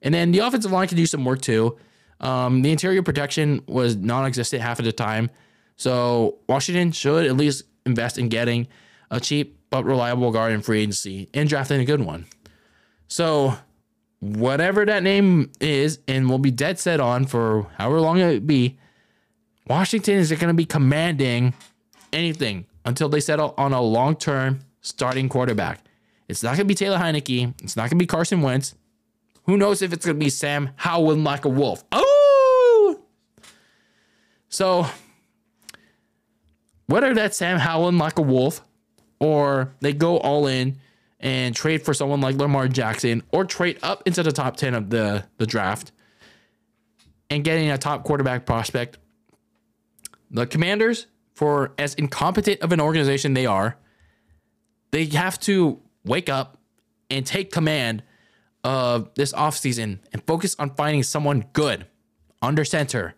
[0.00, 1.78] and then the offensive line can do some work too.
[2.20, 5.30] Um, the interior protection was non-existent half of the time,
[5.76, 8.68] so Washington should at least invest in getting
[9.10, 12.26] a cheap but reliable guard in free agency and drafting a good one.
[13.08, 13.56] So
[14.22, 18.78] whatever that name is, and we'll be dead set on for however long it be,
[19.66, 21.54] Washington is going to be commanding
[22.12, 25.80] anything until they settle on a long term starting quarterback.
[26.28, 27.52] It's not going to be Taylor Heinicke.
[27.62, 28.76] It's not going to be Carson Wentz.
[29.44, 31.82] Who knows if it's going to be Sam Howell like a wolf?
[31.90, 33.00] Oh!
[34.48, 34.86] So,
[36.86, 38.62] whether that's Sam Howell like a wolf
[39.18, 40.78] or they go all in
[41.22, 44.90] and trade for someone like Lamar Jackson or trade up into the top 10 of
[44.90, 45.92] the, the draft
[47.30, 48.98] and getting a top quarterback prospect
[50.32, 53.76] the commanders, for as incompetent of an organization they are,
[54.90, 56.58] they have to wake up
[57.10, 58.02] and take command
[58.64, 61.86] of this offseason and focus on finding someone good
[62.40, 63.14] under center.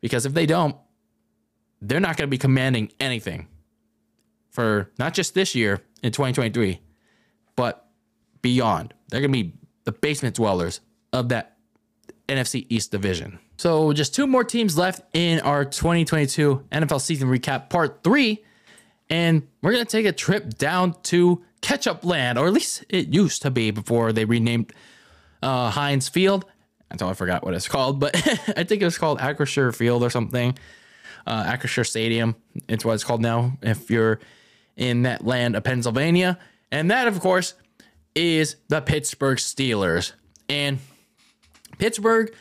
[0.00, 0.76] Because if they don't,
[1.82, 3.48] they're not going to be commanding anything
[4.50, 6.80] for not just this year in 2023,
[7.60, 7.86] but
[8.40, 8.94] beyond.
[9.10, 9.52] They're going to be
[9.84, 10.80] the basement dwellers
[11.12, 11.58] of that
[12.26, 13.38] NFC East division.
[13.58, 18.42] So just two more teams left in our 2022 NFL season recap part three.
[19.10, 23.12] And we're going to take a trip down to Ketchup Land, or at least it
[23.12, 24.72] used to be before they renamed
[25.42, 26.46] uh, Heinz Field.
[26.90, 28.16] Until I forgot what it's called, but
[28.56, 30.56] I think it was called Acrisure Field or something.
[31.26, 32.36] Uh, Acrisure Stadium.
[32.68, 33.58] It's what it's called now.
[33.60, 34.18] If you're
[34.76, 36.38] in that land of Pennsylvania,
[36.70, 37.54] and that, of course,
[38.14, 40.12] is the Pittsburgh Steelers.
[40.48, 40.78] And
[41.78, 42.34] Pittsburgh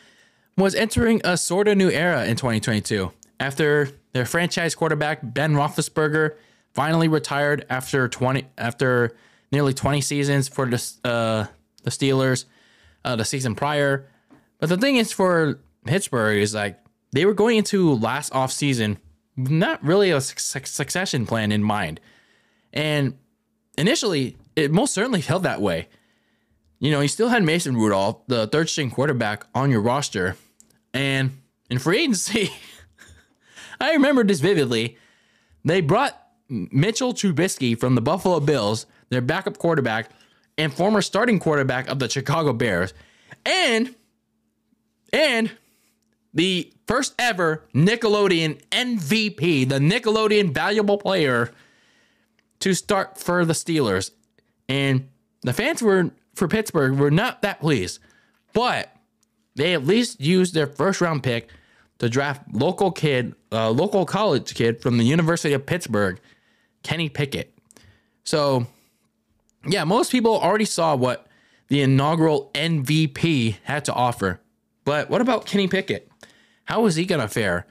[0.57, 6.35] was entering a sort of new era in 2022 after their franchise quarterback Ben Roethlisberger
[6.73, 9.15] finally retired after 20 after
[9.51, 11.45] nearly 20 seasons for the uh,
[11.83, 12.45] the Steelers
[13.05, 14.07] uh, the season prior.
[14.59, 16.79] But the thing is for Pittsburgh is like
[17.11, 18.99] they were going into last off season
[19.37, 21.99] not really a su- succession plan in mind.
[22.73, 23.17] And
[23.79, 25.87] initially, it most certainly felt that way.
[26.79, 30.35] You know, you still had Mason Rudolph, the third string quarterback, on your roster,
[30.93, 32.51] and in free agency,
[33.81, 34.97] I remember this vividly.
[35.65, 40.09] They brought Mitchell Trubisky from the Buffalo Bills, their backup quarterback,
[40.57, 42.93] and former starting quarterback of the Chicago Bears,
[43.45, 43.95] and
[45.11, 45.51] and
[46.33, 51.51] the first ever Nickelodeon MVP, the Nickelodeon valuable player
[52.59, 54.11] to start for the Steelers.
[54.67, 55.09] And
[55.41, 57.99] the fans were for Pittsburgh were not that pleased.
[58.53, 58.95] But
[59.55, 61.49] they at least used their first round pick
[61.99, 66.19] to draft local kid, uh, local college kid from the University of Pittsburgh,
[66.81, 67.53] Kenny Pickett.
[68.23, 68.67] So,
[69.67, 71.27] yeah, most people already saw what
[71.67, 74.39] the inaugural MVP had to offer.
[74.85, 76.09] But what about Kenny Pickett?
[76.65, 77.67] How is he gonna fare?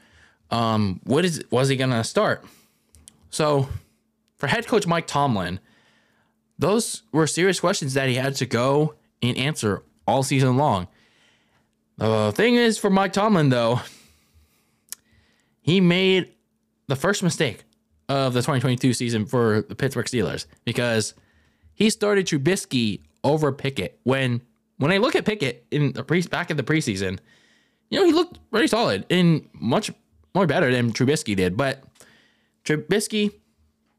[0.51, 2.45] Um, what is was he gonna start?
[3.30, 3.68] So,
[4.39, 5.61] for head coach Mike Tomlin,
[6.59, 10.89] those were serious questions that he had to go and answer all season long.
[11.97, 13.80] The thing is, for Mike Tomlin, though,
[15.61, 16.32] he made
[16.86, 17.64] the first mistake
[18.09, 21.14] of the 2022 season for the Pittsburgh Steelers because
[21.74, 23.99] he started Trubisky over Pickett.
[24.05, 24.41] When
[24.78, 27.18] when I look at Pickett in the pre back in the preseason,
[27.91, 29.91] you know he looked very solid and much
[30.34, 31.57] more better than Trubisky did.
[31.57, 31.82] But
[32.64, 33.32] Trubisky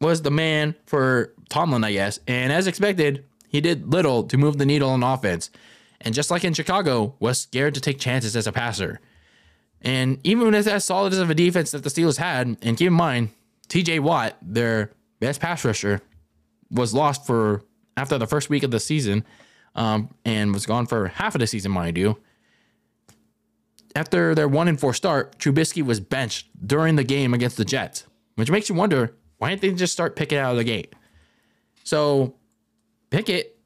[0.02, 4.58] was the man for Tomlin, I guess, and as expected, he did little to move
[4.58, 5.50] the needle on offense.
[6.02, 9.02] And just like in Chicago, was scared to take chances as a passer.
[9.82, 12.88] And even with as solid as of a defense that the Steelers had, and keep
[12.88, 13.30] in mind,
[13.68, 16.02] TJ Watt, their best pass rusher,
[16.70, 17.64] was lost for
[17.98, 19.26] after the first week of the season
[19.76, 22.18] um, and was gone for half of the season, mind you.
[23.96, 28.06] After their one and four start, Trubisky was benched during the game against the Jets,
[28.36, 30.94] which makes you wonder why didn't they just start Pickett out of the gate?
[31.84, 32.36] So
[33.10, 33.58] Pickett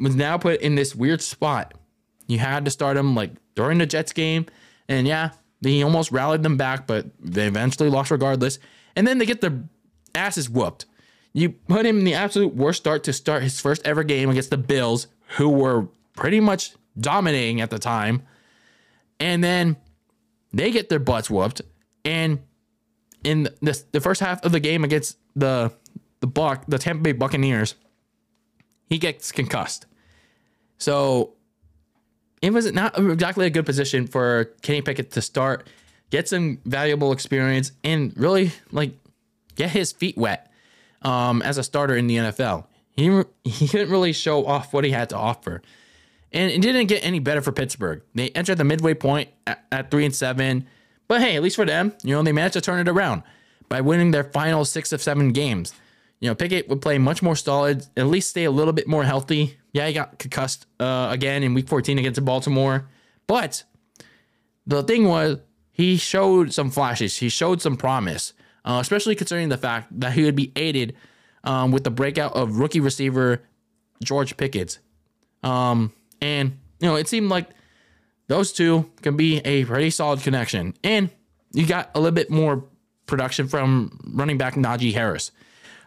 [0.00, 1.74] was now put in this weird spot.
[2.26, 4.46] You had to start him like during the Jets game,
[4.88, 5.30] and yeah,
[5.60, 8.58] he almost rallied them back, but they eventually lost regardless.
[8.96, 9.62] And then they get their
[10.14, 10.86] asses whooped.
[11.32, 14.50] You put him in the absolute worst start to start his first ever game against
[14.50, 18.22] the Bills, who were pretty much dominating at the time.
[19.20, 19.76] And then
[20.52, 21.62] they get their butts whooped.
[22.04, 22.40] And
[23.28, 25.70] in the, the first half of the game against the
[26.20, 27.74] the Buck, the Tampa Bay Buccaneers,
[28.88, 29.86] he gets concussed.
[30.78, 31.34] So
[32.40, 35.68] it was not exactly a good position for Kenny Pickett to start,
[36.10, 38.92] get some valuable experience, and really like
[39.54, 40.50] get his feet wet
[41.02, 42.64] um, as a starter in the NFL.
[42.96, 45.60] He he didn't really show off what he had to offer,
[46.32, 48.00] and it didn't get any better for Pittsburgh.
[48.14, 50.66] They entered the midway point at, at three and seven,
[51.08, 53.22] but hey, at least for them, you know they managed to turn it around
[53.68, 55.74] by winning their final six of seven games.
[56.20, 59.04] You know, Pickett would play much more solid, at least stay a little bit more
[59.04, 59.56] healthy.
[59.72, 62.88] Yeah, he got concussed uh, again in Week 14 against Baltimore,
[63.26, 63.64] but
[64.66, 65.38] the thing was
[65.70, 67.16] he showed some flashes.
[67.18, 68.32] He showed some promise
[68.68, 70.94] uh, especially considering the fact that he would be aided
[71.42, 73.42] um, with the breakout of rookie receiver
[74.04, 74.78] George Pickett.
[75.42, 77.48] Um, and, you know, it seemed like
[78.28, 80.74] those two can be a pretty solid connection.
[80.84, 81.10] And
[81.52, 82.64] you got a little bit more
[83.06, 85.32] production from running back Najee Harris.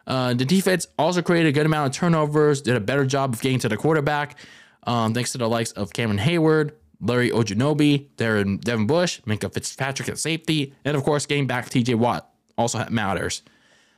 [0.05, 3.41] Uh, the defense also created a good amount of turnovers, did a better job of
[3.41, 4.37] getting to the quarterback,
[4.83, 10.09] um, thanks to the likes of Cameron Heyward, Larry Ogunjobi, Darren Devin Bush, Minkah Fitzpatrick
[10.09, 13.43] at safety, and of course, getting back TJ Watt also matters.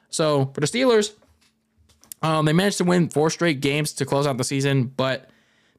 [0.10, 1.14] So for the Steelers,
[2.22, 5.30] um, they managed to win four straight games to close out the season, but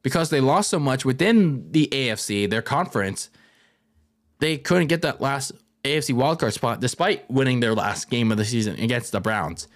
[0.04, 3.30] because they lost so much within the AFC, their conference,
[4.38, 5.50] they couldn't get that last
[5.82, 9.66] AFC wildcard spot despite winning their last game of the season against the Browns.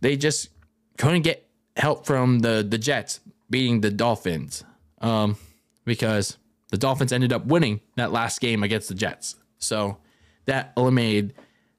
[0.00, 0.50] They just
[0.98, 4.64] couldn't get help from the, the Jets beating the Dolphins
[5.00, 5.36] um,
[5.84, 6.36] because
[6.70, 9.36] the Dolphins ended up winning that last game against the Jets.
[9.58, 9.98] So
[10.46, 11.34] that eliminated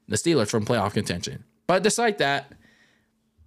[0.08, 1.44] the Steelers from playoff contention.
[1.66, 2.50] But despite that,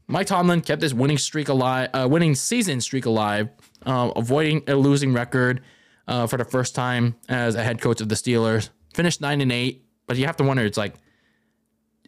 [0.08, 3.50] Mike Tomlin kept his winning streak alive, uh, winning season streak alive,
[3.86, 5.62] uh, avoiding a losing record
[6.08, 8.70] uh, for the first time as a head coach of the Steelers.
[8.94, 10.96] Finished nine and eight, but you have to wonder, it's like,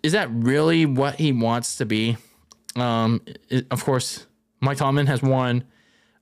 [0.01, 2.17] is that really what he wants to be?
[2.75, 4.27] Um, it, of course,
[4.59, 5.63] Mike Tomlin has won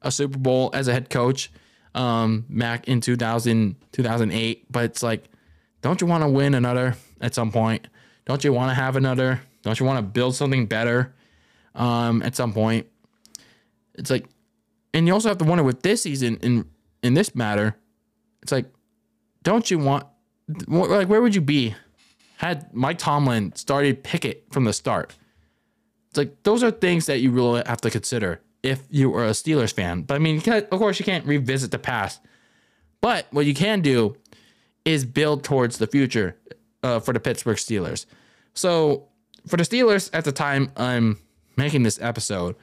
[0.01, 1.51] a Super Bowl as a head coach
[1.95, 5.25] um, back in 2000, 2008, but it's like,
[5.81, 7.87] don't you want to win another at some point?
[8.25, 9.41] Don't you want to have another?
[9.63, 11.13] Don't you want to build something better
[11.75, 12.87] um, at some point?
[13.95, 14.27] It's like,
[14.93, 16.65] and you also have to wonder with this season in
[17.03, 17.75] in this matter,
[18.41, 18.65] it's like,
[19.43, 20.05] don't you want
[20.67, 21.75] like where would you be
[22.37, 25.15] had Mike Tomlin started Pickett from the start?
[26.09, 29.31] It's like those are things that you really have to consider if you are a
[29.31, 30.03] Steelers fan.
[30.03, 32.21] But I mean, of course, you can't revisit the past.
[32.99, 34.15] But what you can do
[34.85, 36.37] is build towards the future
[36.83, 38.05] uh, for the Pittsburgh Steelers.
[38.53, 39.07] So
[39.47, 41.19] for the Steelers at the time I'm
[41.57, 42.55] making this episode,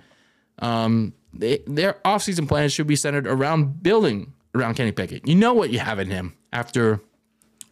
[0.61, 5.26] um, they, their offseason plans should be centered around building around Kenny Pickett.
[5.26, 7.01] You know what you have in him after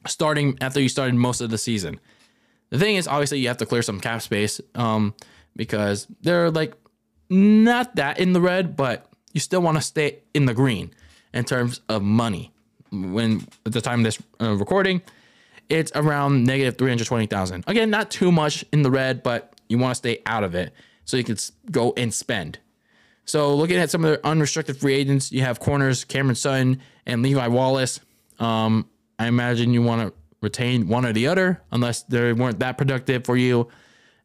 [0.07, 2.01] starting after you started most of the season.
[2.71, 5.15] The thing is, obviously, you have to clear some cap space um,
[5.55, 6.75] because they're like
[7.31, 10.93] not that in the red, but you still want to stay in the green
[11.33, 12.53] in terms of money.
[12.91, 15.03] when at the time of this uh, recording,
[15.69, 17.65] it's around negative 320,000.
[17.67, 20.73] Again, not too much in the red, but you want to stay out of it
[21.05, 21.37] so you can
[21.71, 22.59] go and spend.
[23.27, 27.23] So looking at some of the unrestricted free agents, you have corners Cameron Sutton and
[27.23, 28.01] Levi Wallace.
[28.39, 32.79] Um, I imagine you want to retain one or the other unless they weren't that
[32.79, 33.69] productive for you,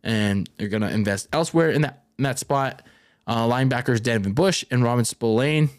[0.04, 2.84] and you're gonna invest elsewhere in that in that spot.
[3.26, 5.70] Uh, linebackers Devin Bush and Robin Spillane.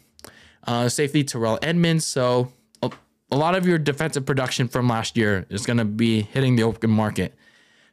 [0.65, 2.05] Uh, safety Terrell Edmunds.
[2.05, 2.51] So
[2.81, 2.91] a,
[3.31, 6.63] a lot of your defensive production from last year is going to be hitting the
[6.63, 7.33] open market.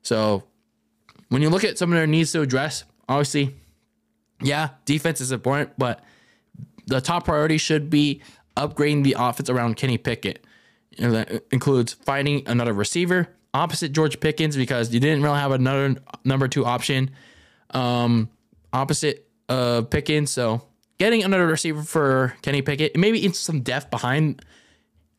[0.03, 0.45] So
[1.29, 3.57] when you look at some of their needs to address, obviously,
[4.41, 6.03] yeah, defense is important, but
[6.87, 8.23] the top priority should be
[8.57, 10.45] upgrading the offense around Kenny Pickett.
[10.99, 16.49] That includes finding another receiver opposite George Pickens because you didn't really have another number
[16.49, 17.11] two option
[17.71, 18.29] um,
[18.73, 20.31] opposite uh, Pickens.
[20.31, 20.63] So
[20.99, 24.45] getting another receiver for Kenny Pickett, maybe it's some depth behind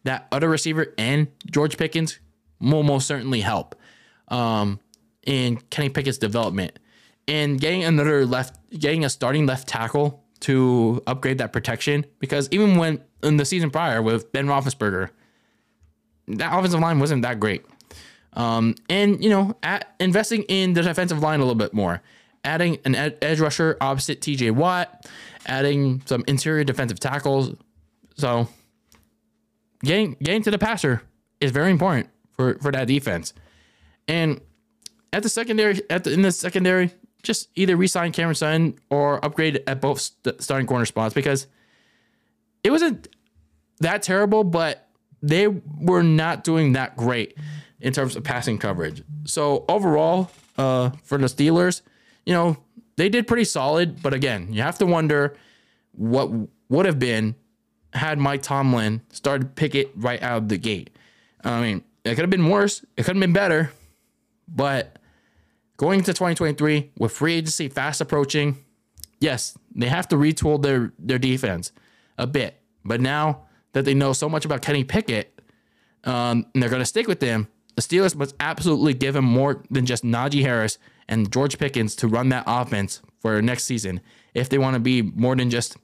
[0.04, 2.20] that other receiver and George Pickens
[2.60, 3.76] will most certainly help
[4.30, 4.80] um,
[5.24, 6.78] in Kenny Pickett's development.
[7.28, 12.78] And getting another left, getting a starting left tackle to upgrade that protection because even
[12.78, 15.10] when in the season prior with Ben Roethlisberger,
[16.28, 17.64] that offensive line wasn't that great.
[18.34, 22.02] Um, and you know, at, investing in the defensive line a little bit more,
[22.44, 24.52] adding an ed- edge rusher opposite T.J.
[24.52, 25.06] Watt,
[25.46, 27.56] adding some interior defensive tackles.
[28.16, 28.48] So
[29.84, 31.02] getting getting to the passer
[31.40, 33.34] is very important for for that defense.
[34.08, 34.42] And
[35.14, 36.92] at the secondary, at the in the secondary,
[37.24, 41.48] just either resign Cameron Sutton or upgrade at both st- starting corner spots because
[42.64, 43.08] it wasn't
[43.80, 44.88] that terrible, but
[45.22, 47.38] they were not doing that great
[47.80, 49.04] in terms of passing coverage.
[49.26, 51.82] So overall, uh, for the Steelers,
[52.26, 52.58] you know,
[52.96, 55.36] they did pretty solid, but again, you have to wonder
[55.94, 56.30] what
[56.70, 57.36] would have been
[57.94, 60.92] had Mike Tomlin started Pickett right out of the gate.
[61.44, 62.84] I mean, it could have been worse.
[62.96, 63.72] It could have been better,
[64.48, 64.98] but
[65.82, 68.64] going into 2023 with free agency fast approaching,
[69.20, 71.72] yes, they have to retool their their defense
[72.20, 72.62] a bit.
[72.86, 75.42] But now that they know so much about Kenny Pickett,
[76.04, 79.64] um, and they're going to stick with him, the Steelers must absolutely give him more
[79.72, 80.78] than just Najee Harris
[81.08, 84.02] and George Pickens to run that offense for next season
[84.36, 85.78] if they want to be more than just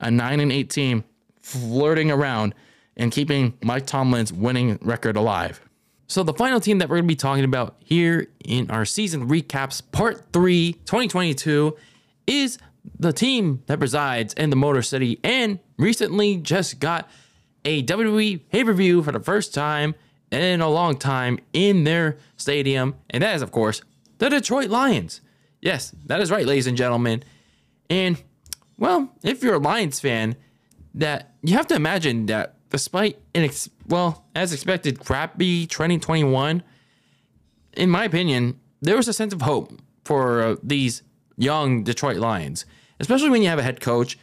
[0.00, 1.04] a 9 and 8 team
[1.40, 2.52] flirting around
[2.96, 5.65] and keeping Mike Tomlin's winning record alive.
[6.08, 9.28] So, the final team that we're going to be talking about here in our season
[9.28, 11.76] recaps part 3 2022
[12.26, 12.58] is
[12.98, 17.08] the team that resides in the Motor City and recently just got
[17.64, 19.94] a WWE pay per view for the first time
[20.30, 22.94] in a long time in their stadium.
[23.10, 23.82] And that is, of course,
[24.18, 25.20] the Detroit Lions.
[25.60, 27.24] Yes, that is right, ladies and gentlemen.
[27.90, 28.22] And
[28.78, 30.36] well, if you're a Lions fan,
[30.94, 36.62] that you have to imagine that despite an ex- well, as expected, crappy 2021,
[37.74, 39.72] in my opinion, there was a sense of hope
[40.04, 41.02] for uh, these
[41.36, 42.64] young Detroit Lions,
[43.00, 44.18] especially when you have a head coach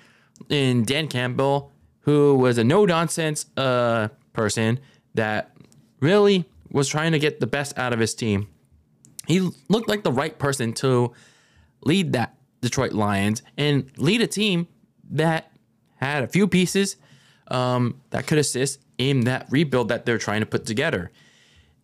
[0.49, 1.71] in Dan Campbell
[2.03, 4.79] who was a no nonsense uh, person
[5.15, 5.51] that
[5.99, 8.47] really was trying to get the best out of his team.
[9.27, 9.39] He
[9.69, 11.13] looked like the right person to
[11.85, 14.67] lead that Detroit Lions and lead a team
[15.11, 15.51] that
[15.95, 16.97] had a few pieces
[17.47, 21.11] um, that could assist in that rebuild that they're trying to put together.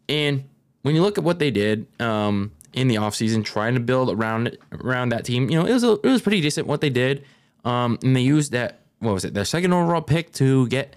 [0.07, 0.45] And
[0.82, 4.57] when you look at what they did um, in the offseason, trying to build around
[4.72, 7.26] around that team, you know, it was a, it was pretty decent what they did.
[7.66, 10.95] Um, and they used that what was it, their second overall pick to get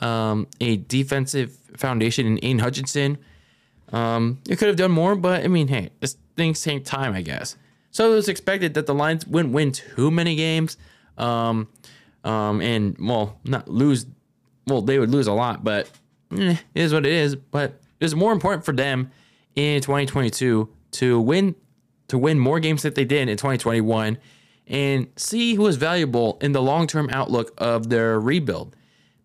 [0.00, 3.18] um, a defensive foundation in Aidan Hutchinson
[3.94, 7.22] um, it could have done more, but I mean, hey, this things take time, I
[7.22, 7.56] guess.
[7.92, 10.76] So it was expected that the Lions wouldn't win too many games,
[11.16, 11.68] um,
[12.24, 14.06] um, and well, not lose.
[14.66, 15.90] Well, they would lose a lot, but
[16.36, 17.36] eh, it is what it is.
[17.36, 19.10] But it's more important for them
[19.54, 21.54] in 2022 to win
[22.08, 24.18] to win more games that they did in 2021
[24.66, 28.76] and see who is valuable in the long term outlook of their rebuild.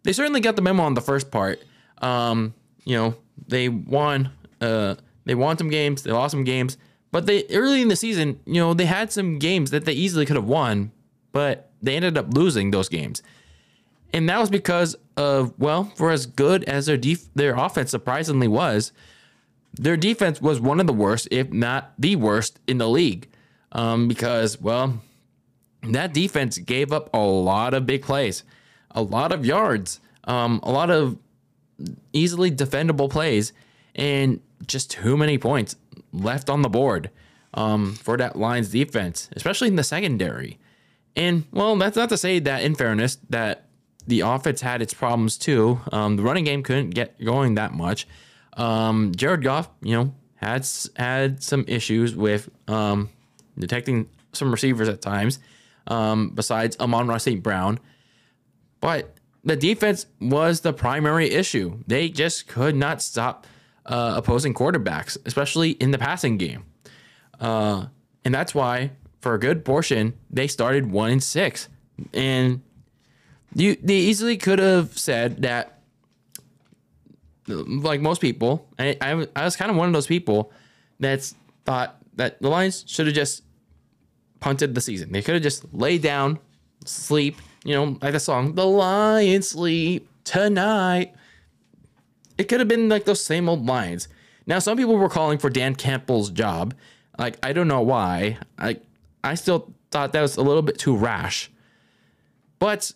[0.04, 1.62] They certainly got the memo on the first part.
[2.00, 2.54] Um,
[2.86, 3.16] you know,
[3.47, 4.32] they won
[4.62, 4.95] uh,
[5.26, 6.78] they won some games, they lost some games,
[7.12, 10.26] but they early in the season, you know, they had some games that they easily
[10.26, 10.91] could have won,
[11.32, 13.22] but they ended up losing those games.
[14.12, 18.48] And that was because of well, for as good as their def- their offense surprisingly
[18.48, 18.92] was,
[19.74, 23.30] their defense was one of the worst, if not the worst, in the league.
[23.72, 25.02] Um, because well,
[25.84, 28.44] that defense gave up a lot of big plays,
[28.92, 31.18] a lot of yards, um, a lot of
[32.12, 33.54] easily defendable plays,
[33.96, 35.76] and just too many points
[36.12, 37.10] left on the board
[37.54, 40.58] um, for that Lions defense, especially in the secondary.
[41.16, 43.66] And well, that's not to say that, in fairness, that
[44.07, 45.80] the offense had its problems too.
[45.91, 48.07] Um, the running game couldn't get going that much.
[48.53, 53.10] Um, Jared Goff, you know, had had some issues with um,
[53.57, 55.39] detecting some receivers at times.
[55.88, 57.41] Um, besides Amon-Ra St.
[57.41, 57.80] Brown,
[58.80, 61.84] but the defense was the primary issue.
[61.88, 63.47] They just could not stop
[63.86, 66.66] uh, opposing quarterbacks, especially in the passing game.
[67.39, 67.88] Uh,
[68.24, 71.68] and that's why, for a good portion, they started one and six.
[72.14, 72.62] And
[73.54, 75.80] you, they easily could have said that,
[77.48, 80.52] like most people, I, I, I was kind of one of those people
[81.00, 83.44] that's thought that the Lions should have just
[84.40, 85.12] punted the season.
[85.12, 86.40] They could have just laid down,
[86.86, 91.14] sleep, you know, like the song, The Lions Sleep Tonight.
[92.38, 94.08] It could have been like those same old lines.
[94.46, 96.74] Now, some people were calling for Dan Campbell's job.
[97.18, 98.38] Like, I don't know why.
[98.58, 98.80] I
[99.24, 101.52] I still thought that was a little bit too rash.
[102.60, 102.92] But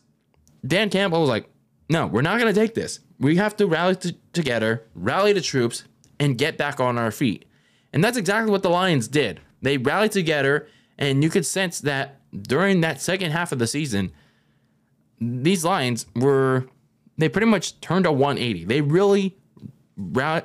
[0.66, 1.50] Dan Campbell was like,
[1.90, 3.00] no, we're not going to take this.
[3.20, 5.84] We have to rally t- together, rally the troops,
[6.20, 7.46] and get back on our feet.
[7.92, 9.40] And that's exactly what the Lions did.
[9.62, 10.68] They rallied together,
[10.98, 14.12] and you could sense that during that second half of the season,
[15.20, 16.68] these Lions were
[17.18, 18.66] they pretty much turned a 180.
[18.66, 19.38] They really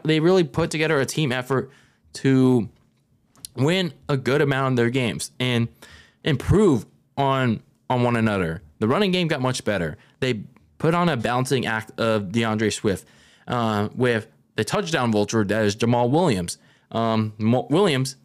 [0.04, 1.70] they really put together a team effort
[2.12, 2.68] to
[3.58, 5.68] win a good amount of their games and
[6.24, 6.86] improve
[7.16, 8.62] on on one another.
[8.78, 9.96] The running game got much better.
[10.20, 10.42] They
[10.78, 13.06] put on a balancing act of D'Andre Swift
[13.46, 16.58] uh, with the touchdown vulture that is Jamaal Williams.
[16.90, 18.16] Um, Williams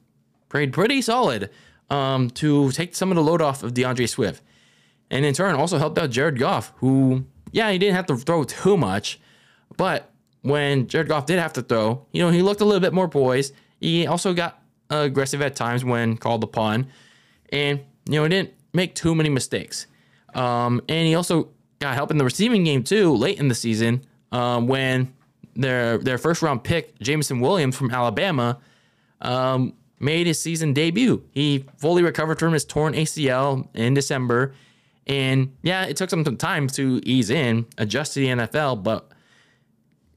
[0.50, 1.50] played pretty solid
[1.90, 4.42] um, to take some of the load off of D'Andre Swift,
[5.10, 8.44] and in turn also helped out Jared Goff, who yeah he didn't have to throw
[8.44, 9.20] too much,
[9.78, 10.12] but
[10.42, 13.08] when Jared Goff did have to throw, you know he looked a little bit more
[13.08, 13.54] poised.
[13.80, 14.63] He also got
[15.02, 16.88] aggressive at times when called upon,
[17.50, 19.88] and you know he didn't make too many mistakes.
[20.34, 24.04] Um, and he also got help in the receiving game too late in the season
[24.32, 25.14] um, when
[25.56, 28.60] their their first round pick Jameson Williams from Alabama
[29.22, 31.24] um, made his season debut.
[31.32, 34.54] He fully recovered from his torn ACL in December,
[35.08, 39.12] and yeah, it took some time to ease in, adjust to the NFL, but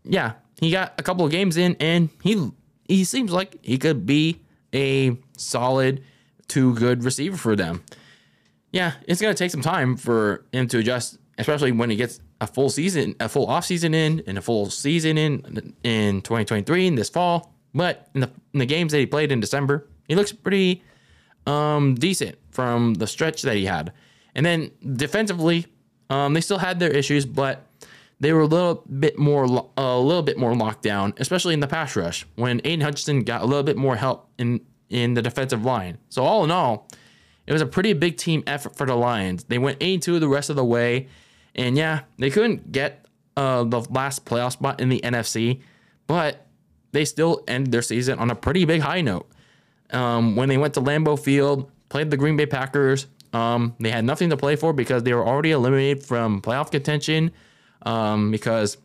[0.05, 2.51] yeah, he got a couple of games in, and he
[2.89, 4.41] he seems like he could be
[4.77, 6.03] a solid
[6.49, 7.83] to good receiver for them.
[8.73, 12.47] Yeah, it's gonna take some time for him to adjust, especially when he gets a
[12.47, 16.95] full season, a full off season in, and a full season in in 2023 in
[16.95, 17.53] this fall.
[17.75, 20.83] But in the in the games that he played in December, he looks pretty
[21.47, 23.93] um, decent from the stretch that he had.
[24.35, 25.67] And then defensively,
[26.11, 27.65] um, they still had their issues, but
[28.21, 29.45] they were a little bit more
[29.77, 33.43] a little bit more locked down, especially in the pass rush when Aidan Hutchinson got
[33.43, 35.99] a little bit more help in in the defensive line.
[36.09, 36.89] So all in all,
[37.47, 39.45] it was a pretty big team effort for the Lions.
[39.45, 41.09] They went 82 the rest of the way,
[41.55, 43.07] and yeah, they couldn't get
[43.37, 45.61] uh, the last playoff spot in the NFC,
[46.07, 46.47] but
[46.93, 49.29] they still ended their season on a pretty big high note.
[49.91, 53.07] Um, when they went to Lambeau Field, played the Green Bay Packers.
[53.33, 57.31] Um, they had nothing to play for because they were already eliminated from playoff contention
[57.87, 58.77] um, because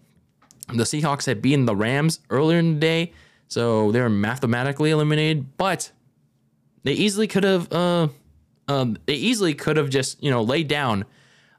[0.69, 3.11] the Seahawks had beaten the Rams earlier in the day,
[3.49, 5.57] so they were mathematically eliminated.
[5.57, 5.91] But
[6.83, 8.07] they easily could have, uh,
[8.69, 11.03] um, they easily could have just you know laid down,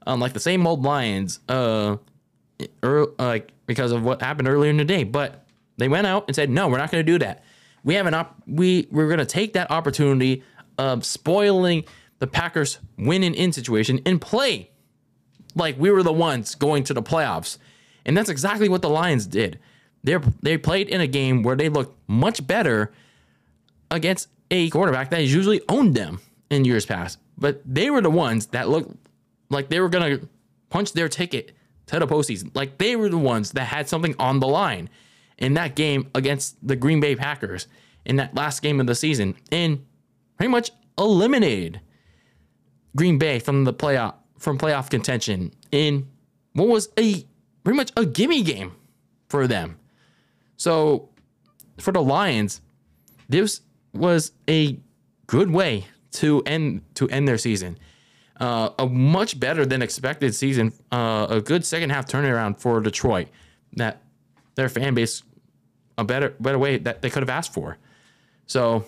[0.06, 1.96] um, like the same old Lions, uh,
[2.82, 5.04] er, like because of what happened earlier in the day.
[5.04, 5.44] But
[5.76, 7.44] they went out and said, no, we're not going to do that.
[7.84, 10.44] We have an op- we we're going to take that opportunity
[10.78, 11.84] of spoiling
[12.20, 14.70] the Packers win and in situation and play
[15.54, 17.58] like we were the ones going to the playoffs.
[18.04, 19.58] And that's exactly what the Lions did.
[20.04, 22.92] They they played in a game where they looked much better
[23.90, 27.18] against a quarterback that has usually owned them in years past.
[27.38, 28.96] But they were the ones that looked
[29.50, 30.20] like they were gonna
[30.70, 31.52] punch their ticket
[31.86, 32.50] to the postseason.
[32.54, 34.88] Like they were the ones that had something on the line
[35.38, 37.66] in that game against the Green Bay Packers
[38.04, 39.84] in that last game of the season and
[40.36, 41.80] pretty much eliminated
[42.96, 46.08] Green Bay from the playoff from playoff contention in
[46.54, 47.24] what was a
[47.62, 48.72] pretty much a gimme game
[49.28, 49.78] for them.
[50.56, 51.08] So
[51.78, 52.60] for the Lions,
[53.28, 53.60] this
[53.94, 54.78] was a
[55.28, 57.78] good way to end to end their season.
[58.40, 60.72] Uh, a much better than expected season.
[60.90, 63.28] Uh, a good second half turnaround for Detroit.
[63.74, 64.02] That
[64.56, 65.22] their fan base
[65.96, 67.78] a better better way that they could have asked for.
[68.46, 68.84] So,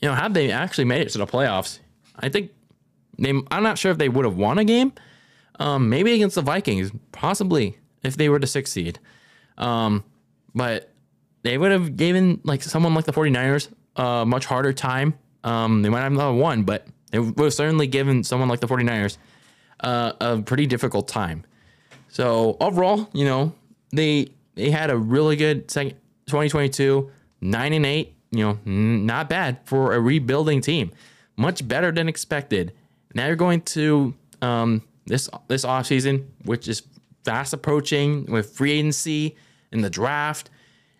[0.00, 1.80] you know, had they actually made it to the playoffs,
[2.16, 2.52] I think
[3.20, 4.92] they, I'm not sure if they would have won a game.
[5.58, 8.98] Um, maybe against the Vikings, possibly if they were to succeed.
[9.58, 10.04] Um,
[10.54, 10.90] but
[11.42, 15.14] they would have given like someone like the 49ers a much harder time.
[15.44, 18.66] Um, they might have not won, but they would have certainly given someone like the
[18.68, 19.18] 49ers
[19.80, 21.44] uh, a pretty difficult time.
[22.08, 23.52] So overall, you know,
[23.92, 25.92] they they had a really good second
[26.26, 27.10] 2022,
[27.40, 28.14] nine and eight.
[28.30, 30.92] You know, n- not bad for a rebuilding team.
[31.36, 32.72] Much better than expected.
[33.14, 36.82] Now you're going to um, this this offseason, which is
[37.24, 39.36] fast approaching with free agency
[39.72, 40.50] and the draft.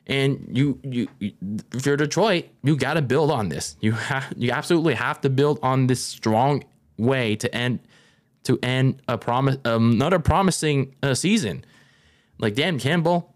[0.06, 1.32] And you, you, you
[1.72, 3.76] if you're Detroit, you got to build on this.
[3.80, 6.64] You have, you absolutely have to build on this strong
[6.96, 7.78] way to end,
[8.44, 11.64] to end a promise, another promising uh, season.
[12.38, 13.32] Like Dan Campbell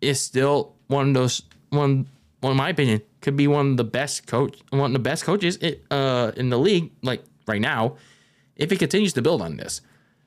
[0.00, 2.08] is still one of those one,
[2.40, 5.24] one in my opinion, could be one of the best coach, one of the best
[5.24, 5.58] coaches
[5.90, 7.96] uh, in the league, like right now,
[8.56, 9.80] if he continues to build on this.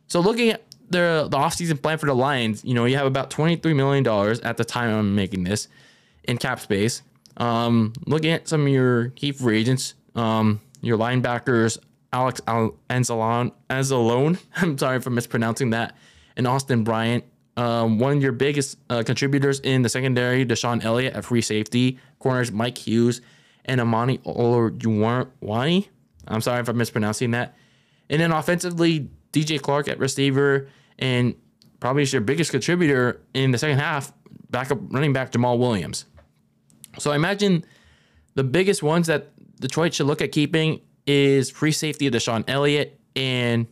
[0.07, 3.30] So looking at the the offseason plan for the Lions, you know, you have about
[3.30, 4.05] $23 million
[4.43, 5.67] at the time I'm making this
[6.24, 7.01] in cap space.
[7.38, 11.78] Um, looking at some of your key free agents, um, your linebackers,
[12.13, 15.95] Alex Al- Anzalone, Anzalone, I'm sorry for mispronouncing that,
[16.36, 17.24] and Austin Bryant.
[17.57, 21.99] Um, one of your biggest uh, contributors in the secondary, DeShon Elliott at free safety,
[22.19, 23.22] corners Mike Hughes
[23.65, 25.88] and Amani Olajuwani.
[26.28, 27.55] I'm sorry if I'm mispronouncing that.
[28.09, 30.67] And then offensively, DJ Chark at receiver,
[30.99, 31.36] and
[31.80, 34.13] probably is your biggest contributor in the second half,
[34.49, 36.05] backup running back Jamaal Williams.
[36.99, 37.65] So I imagine
[38.36, 42.99] the biggest ones that Detroit should look at keeping is free safety of DeShon Elliott
[43.15, 43.67] and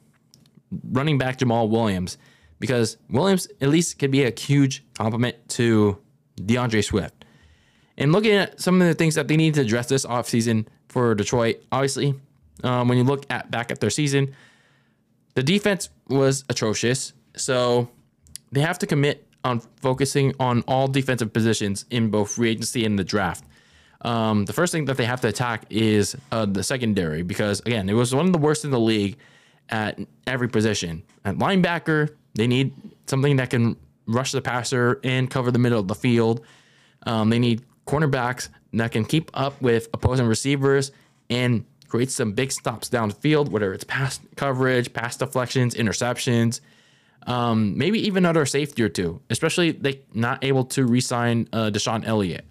[0.92, 2.18] running back Jamaal Williams
[2.60, 5.98] because Williams at least could be a huge compliment to
[6.46, 7.26] D'Andre Swift.
[7.98, 11.16] And looking at some of the things that they need to address this offseason for
[11.16, 12.16] Detroit, obviously,
[12.64, 14.34] um, when you look at back at their season,
[15.36, 17.14] the defense was atrocious.
[17.36, 17.90] So
[18.52, 23.00] they have to commit on focusing on all defensive positions in both free agency and
[23.00, 23.46] the draft.
[24.02, 27.90] Um, the first thing that they have to attack is uh, the secondary because again,
[27.90, 29.18] it was one of the worst in the league
[29.70, 31.04] at every position.
[31.26, 32.74] At linebacker, they need
[33.08, 33.76] something that can
[34.08, 36.42] rush the passer and cover the middle of the field.
[37.06, 40.92] Um, they need cornerbacks that can keep up with opposing receivers
[41.30, 46.62] and create some big stops downfield, whether it's pass coverage, pass deflections, interceptions,
[47.28, 52.06] um, maybe even another safety or two, especially they not able to re-sign uh, DeShon
[52.06, 52.46] Elliott.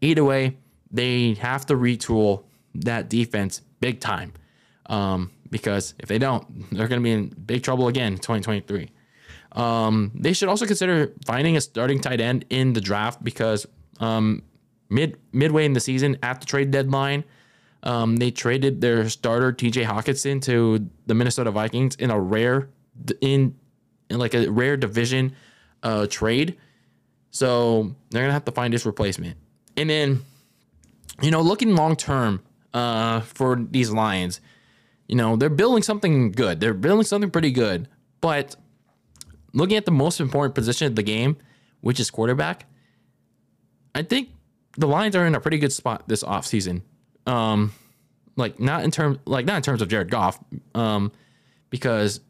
[0.00, 0.56] Either way,
[0.90, 2.44] they have to retool
[2.74, 4.32] that defense big time
[4.86, 8.90] um, because if they don't, they're going to be in big trouble again in 2023.
[9.52, 13.66] Um, they should also consider finding a starting tight end in the draft because
[14.00, 14.42] um,
[14.90, 17.24] mid midway in the season at the trade deadline,
[17.84, 19.84] um, they traded their starter T.J.
[19.84, 22.70] Hockenson to the Minnesota Vikings in a rare
[23.20, 23.54] in,
[24.08, 25.36] in like a rare division
[25.82, 26.56] uh, trade.
[27.30, 29.36] So they're gonna have to find his replacement.
[29.76, 30.24] And then,
[31.20, 34.40] you know, looking long term uh, for these Lions,
[35.06, 36.60] you know, they're building something good.
[36.60, 37.88] They're building something pretty good.
[38.22, 38.56] But
[39.52, 41.36] looking at the most important position of the game,
[41.82, 42.64] which is quarterback,
[43.94, 44.30] I think
[44.78, 46.80] the Lions are in a pretty good spot this offseason.
[47.26, 47.72] Um,
[48.36, 50.38] like not in terms like not in terms of Jared Goff,
[50.74, 51.12] um,
[51.70, 52.20] because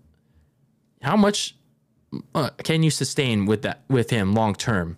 [1.02, 1.56] how much
[2.34, 4.96] uh, can you sustain with that with him long term?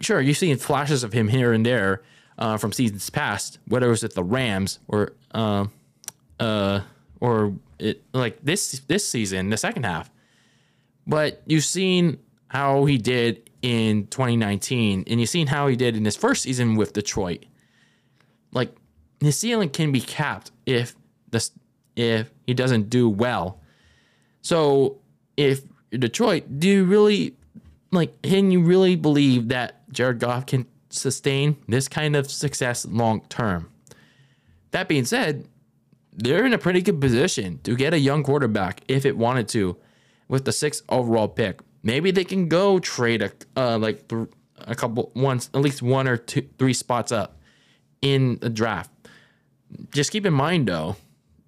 [0.00, 2.02] Sure, you've seen flashes of him here and there
[2.38, 5.66] uh, from seasons past, whether it was at the Rams or uh,
[6.40, 6.80] uh,
[7.20, 10.10] or it like this this season, the second half.
[11.06, 12.18] But you've seen
[12.48, 16.76] how he did in 2019, and you've seen how he did in his first season
[16.76, 17.44] with Detroit.
[19.20, 20.94] His ceiling can be capped if
[21.30, 21.50] this
[21.96, 23.60] if he doesn't do well.
[24.42, 24.98] So
[25.36, 27.34] if Detroit, do you really
[27.90, 33.22] like can you really believe that Jared Goff can sustain this kind of success long
[33.28, 33.70] term?
[34.72, 35.48] That being said,
[36.12, 39.76] they're in a pretty good position to get a young quarterback if it wanted to
[40.28, 41.60] with the sixth overall pick.
[41.82, 44.10] Maybe they can go trade a uh, like
[44.58, 47.38] a couple once at least one or two three spots up
[48.02, 48.90] in the draft.
[49.92, 50.96] Just keep in mind though,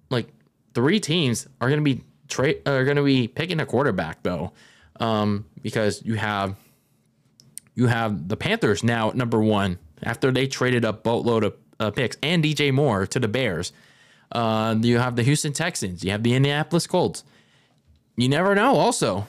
[0.09, 0.27] like
[0.73, 4.51] three teams are going to be trade are going to be picking a quarterback though,
[4.99, 6.55] um, because you have
[7.75, 11.91] you have the Panthers now at number one after they traded a boatload of uh,
[11.91, 13.71] picks and DJ Moore to the Bears.
[14.31, 16.03] Uh, you have the Houston Texans.
[16.03, 17.23] You have the Indianapolis Colts.
[18.15, 18.75] You never know.
[18.75, 19.27] Also,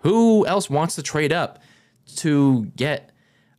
[0.00, 1.62] who else wants to trade up
[2.16, 3.10] to get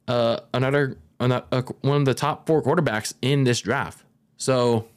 [0.07, 4.03] uh, another, another one of the top four quarterbacks in this draft?
[4.41, 4.87] So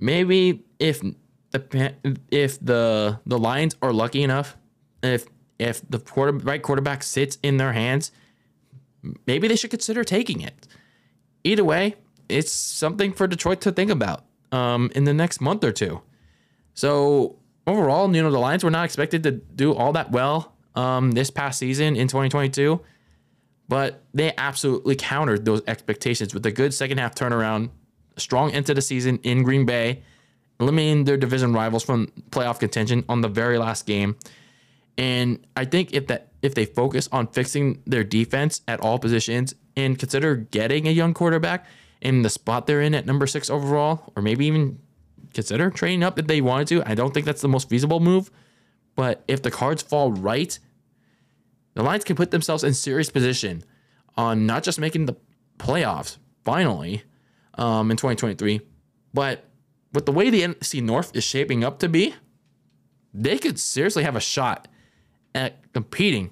[0.00, 1.00] maybe if
[1.52, 1.94] the
[2.28, 4.56] if the the Lions are lucky enough,
[5.02, 5.26] if
[5.60, 8.10] if the quarter, right quarterback sits in their hands,
[9.28, 10.66] maybe they should consider taking it.
[11.44, 11.94] Either way,
[12.28, 16.00] it's something for Detroit to think about um, in the next month or two.
[16.74, 21.12] So overall, you know, the Lions were not expected to do all that well um,
[21.12, 22.80] this past season in 2022,
[23.68, 27.70] but they absolutely countered those expectations with a good second half turnaround,
[28.16, 30.02] strong into the season in Green Bay,
[30.60, 34.16] eliminating their division rivals from playoff contention on the very last game.
[34.96, 39.54] And I think if that if they focus on fixing their defense at all positions
[39.76, 41.66] and consider getting a young quarterback
[42.00, 44.78] in the spot they're in at number six overall, or maybe even
[45.32, 46.88] consider trading up if they wanted to.
[46.88, 48.30] I don't think that's the most feasible move.
[48.94, 50.56] But if the cards fall right,
[51.74, 53.64] the Lions can put themselves in serious position
[54.16, 55.16] on not just making the
[55.58, 57.02] playoffs finally
[57.56, 58.60] um, in 2023,
[59.12, 59.44] but
[59.92, 62.14] with the way the NFC North is shaping up to be,
[63.12, 64.68] they could seriously have a shot
[65.34, 66.30] at competing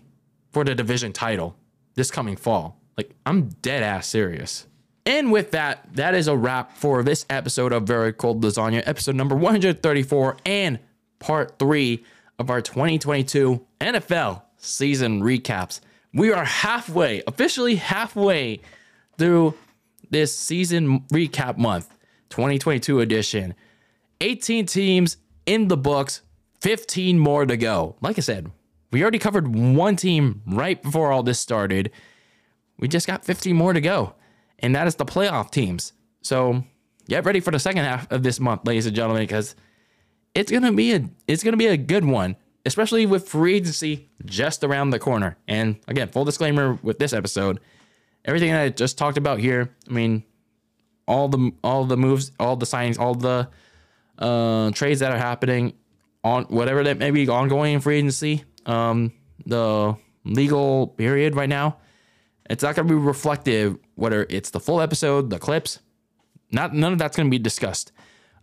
[0.51, 1.57] for the division title
[1.95, 2.81] this coming fall.
[2.97, 4.67] Like, I'm dead ass serious.
[5.05, 9.17] And with that, that is a wrap for this episode of Very Cold Lasagna, episode
[9.17, 10.79] number 134 and
[11.19, 12.05] part three
[12.39, 15.81] of our 2022 NFL season recaps.
[16.15, 18.61] We are halfway, officially halfway
[19.19, 19.55] through
[20.13, 21.89] this season recap month,
[22.31, 23.55] 2022 edition.
[24.21, 26.23] 18 teams in the books,
[26.61, 27.97] 15 more to go.
[28.01, 28.53] Like I said,
[28.93, 31.91] we already covered one team right before all this started.
[32.79, 34.15] We just got 15 more to go
[34.63, 35.93] and that is the playoff teams.
[36.23, 36.65] So
[37.09, 39.57] get ready for the second half of this month, ladies and gentlemen, because
[40.35, 44.63] it's gonna be a it's gonna be a good one, especially with free agency just
[44.65, 45.37] around the corner.
[45.49, 47.61] And again, full disclaimer with this episode,
[48.25, 49.75] everything I just talked about here.
[49.89, 50.25] I mean,
[51.07, 53.49] all the all the moves, all the signings, all the
[54.19, 55.75] uh, trades that are happening
[56.25, 59.13] on whatever that may be ongoing in free agency, um,
[59.47, 61.79] the legal period right now
[62.53, 65.79] it's not going to be reflective, whether it's the full episode, the clips.
[66.51, 67.93] Not none of that's going to be discussed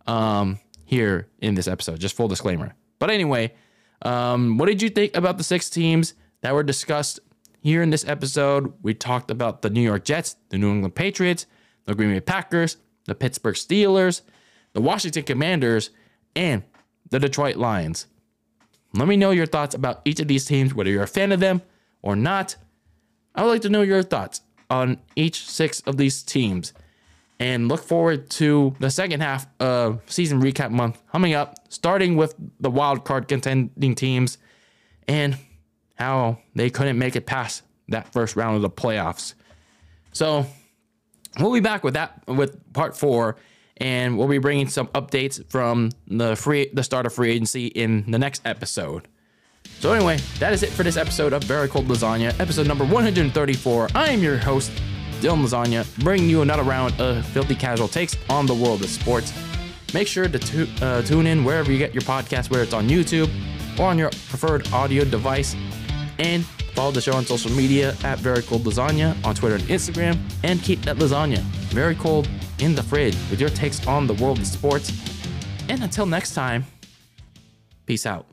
[0.06, 2.00] um, here in this episode.
[2.00, 2.74] Just full disclaimer.
[2.98, 3.54] But anyway,
[4.02, 7.20] um, what did you think about the six teams that were discussed
[7.60, 8.72] here in this episode?
[8.82, 11.46] We talked about the New York Jets, the New England Patriots,
[11.84, 12.76] the Green Bay Packers,
[13.06, 14.22] the Pittsburgh Steelers,
[14.72, 15.90] the Washington Commanders,
[16.34, 16.62] and
[17.10, 18.06] the Detroit Lions.
[18.94, 21.40] Let me know your thoughts about each of these teams, whether you're a fan of
[21.40, 21.62] them
[22.02, 22.56] or not.
[23.34, 26.72] I would like to know your thoughts on each six of these teams
[27.38, 32.34] and look forward to the second half of season recap month coming up, starting with
[32.60, 34.38] the wild card contending teams
[35.08, 35.36] and
[36.00, 39.34] how they couldn't make it past that first round of the playoffs.
[40.12, 40.46] So
[41.38, 43.36] we'll be back with that with part four,
[43.76, 48.10] and we'll be bringing some updates from the free the start of free agency in
[48.10, 49.08] the next episode.
[49.78, 53.88] So anyway, that is it for this episode of Very Cold Lasagna, episode number 134.
[53.94, 54.72] I am your host,
[55.20, 59.32] Dylan Lasagna, bringing you another round of filthy casual takes on the world of sports.
[59.92, 63.30] Make sure to uh, tune in wherever you get your podcast, whether it's on YouTube
[63.78, 65.56] or on your preferred audio device,
[66.20, 66.44] and
[66.74, 70.62] follow the show on social media at Very Cold Lasagna on Twitter and Instagram, and
[70.62, 71.38] keep that lasagna
[71.70, 72.28] very cold
[72.58, 74.92] in the fridge with your takes on the world of sports.
[75.68, 76.66] And until next time,
[77.86, 78.29] peace out.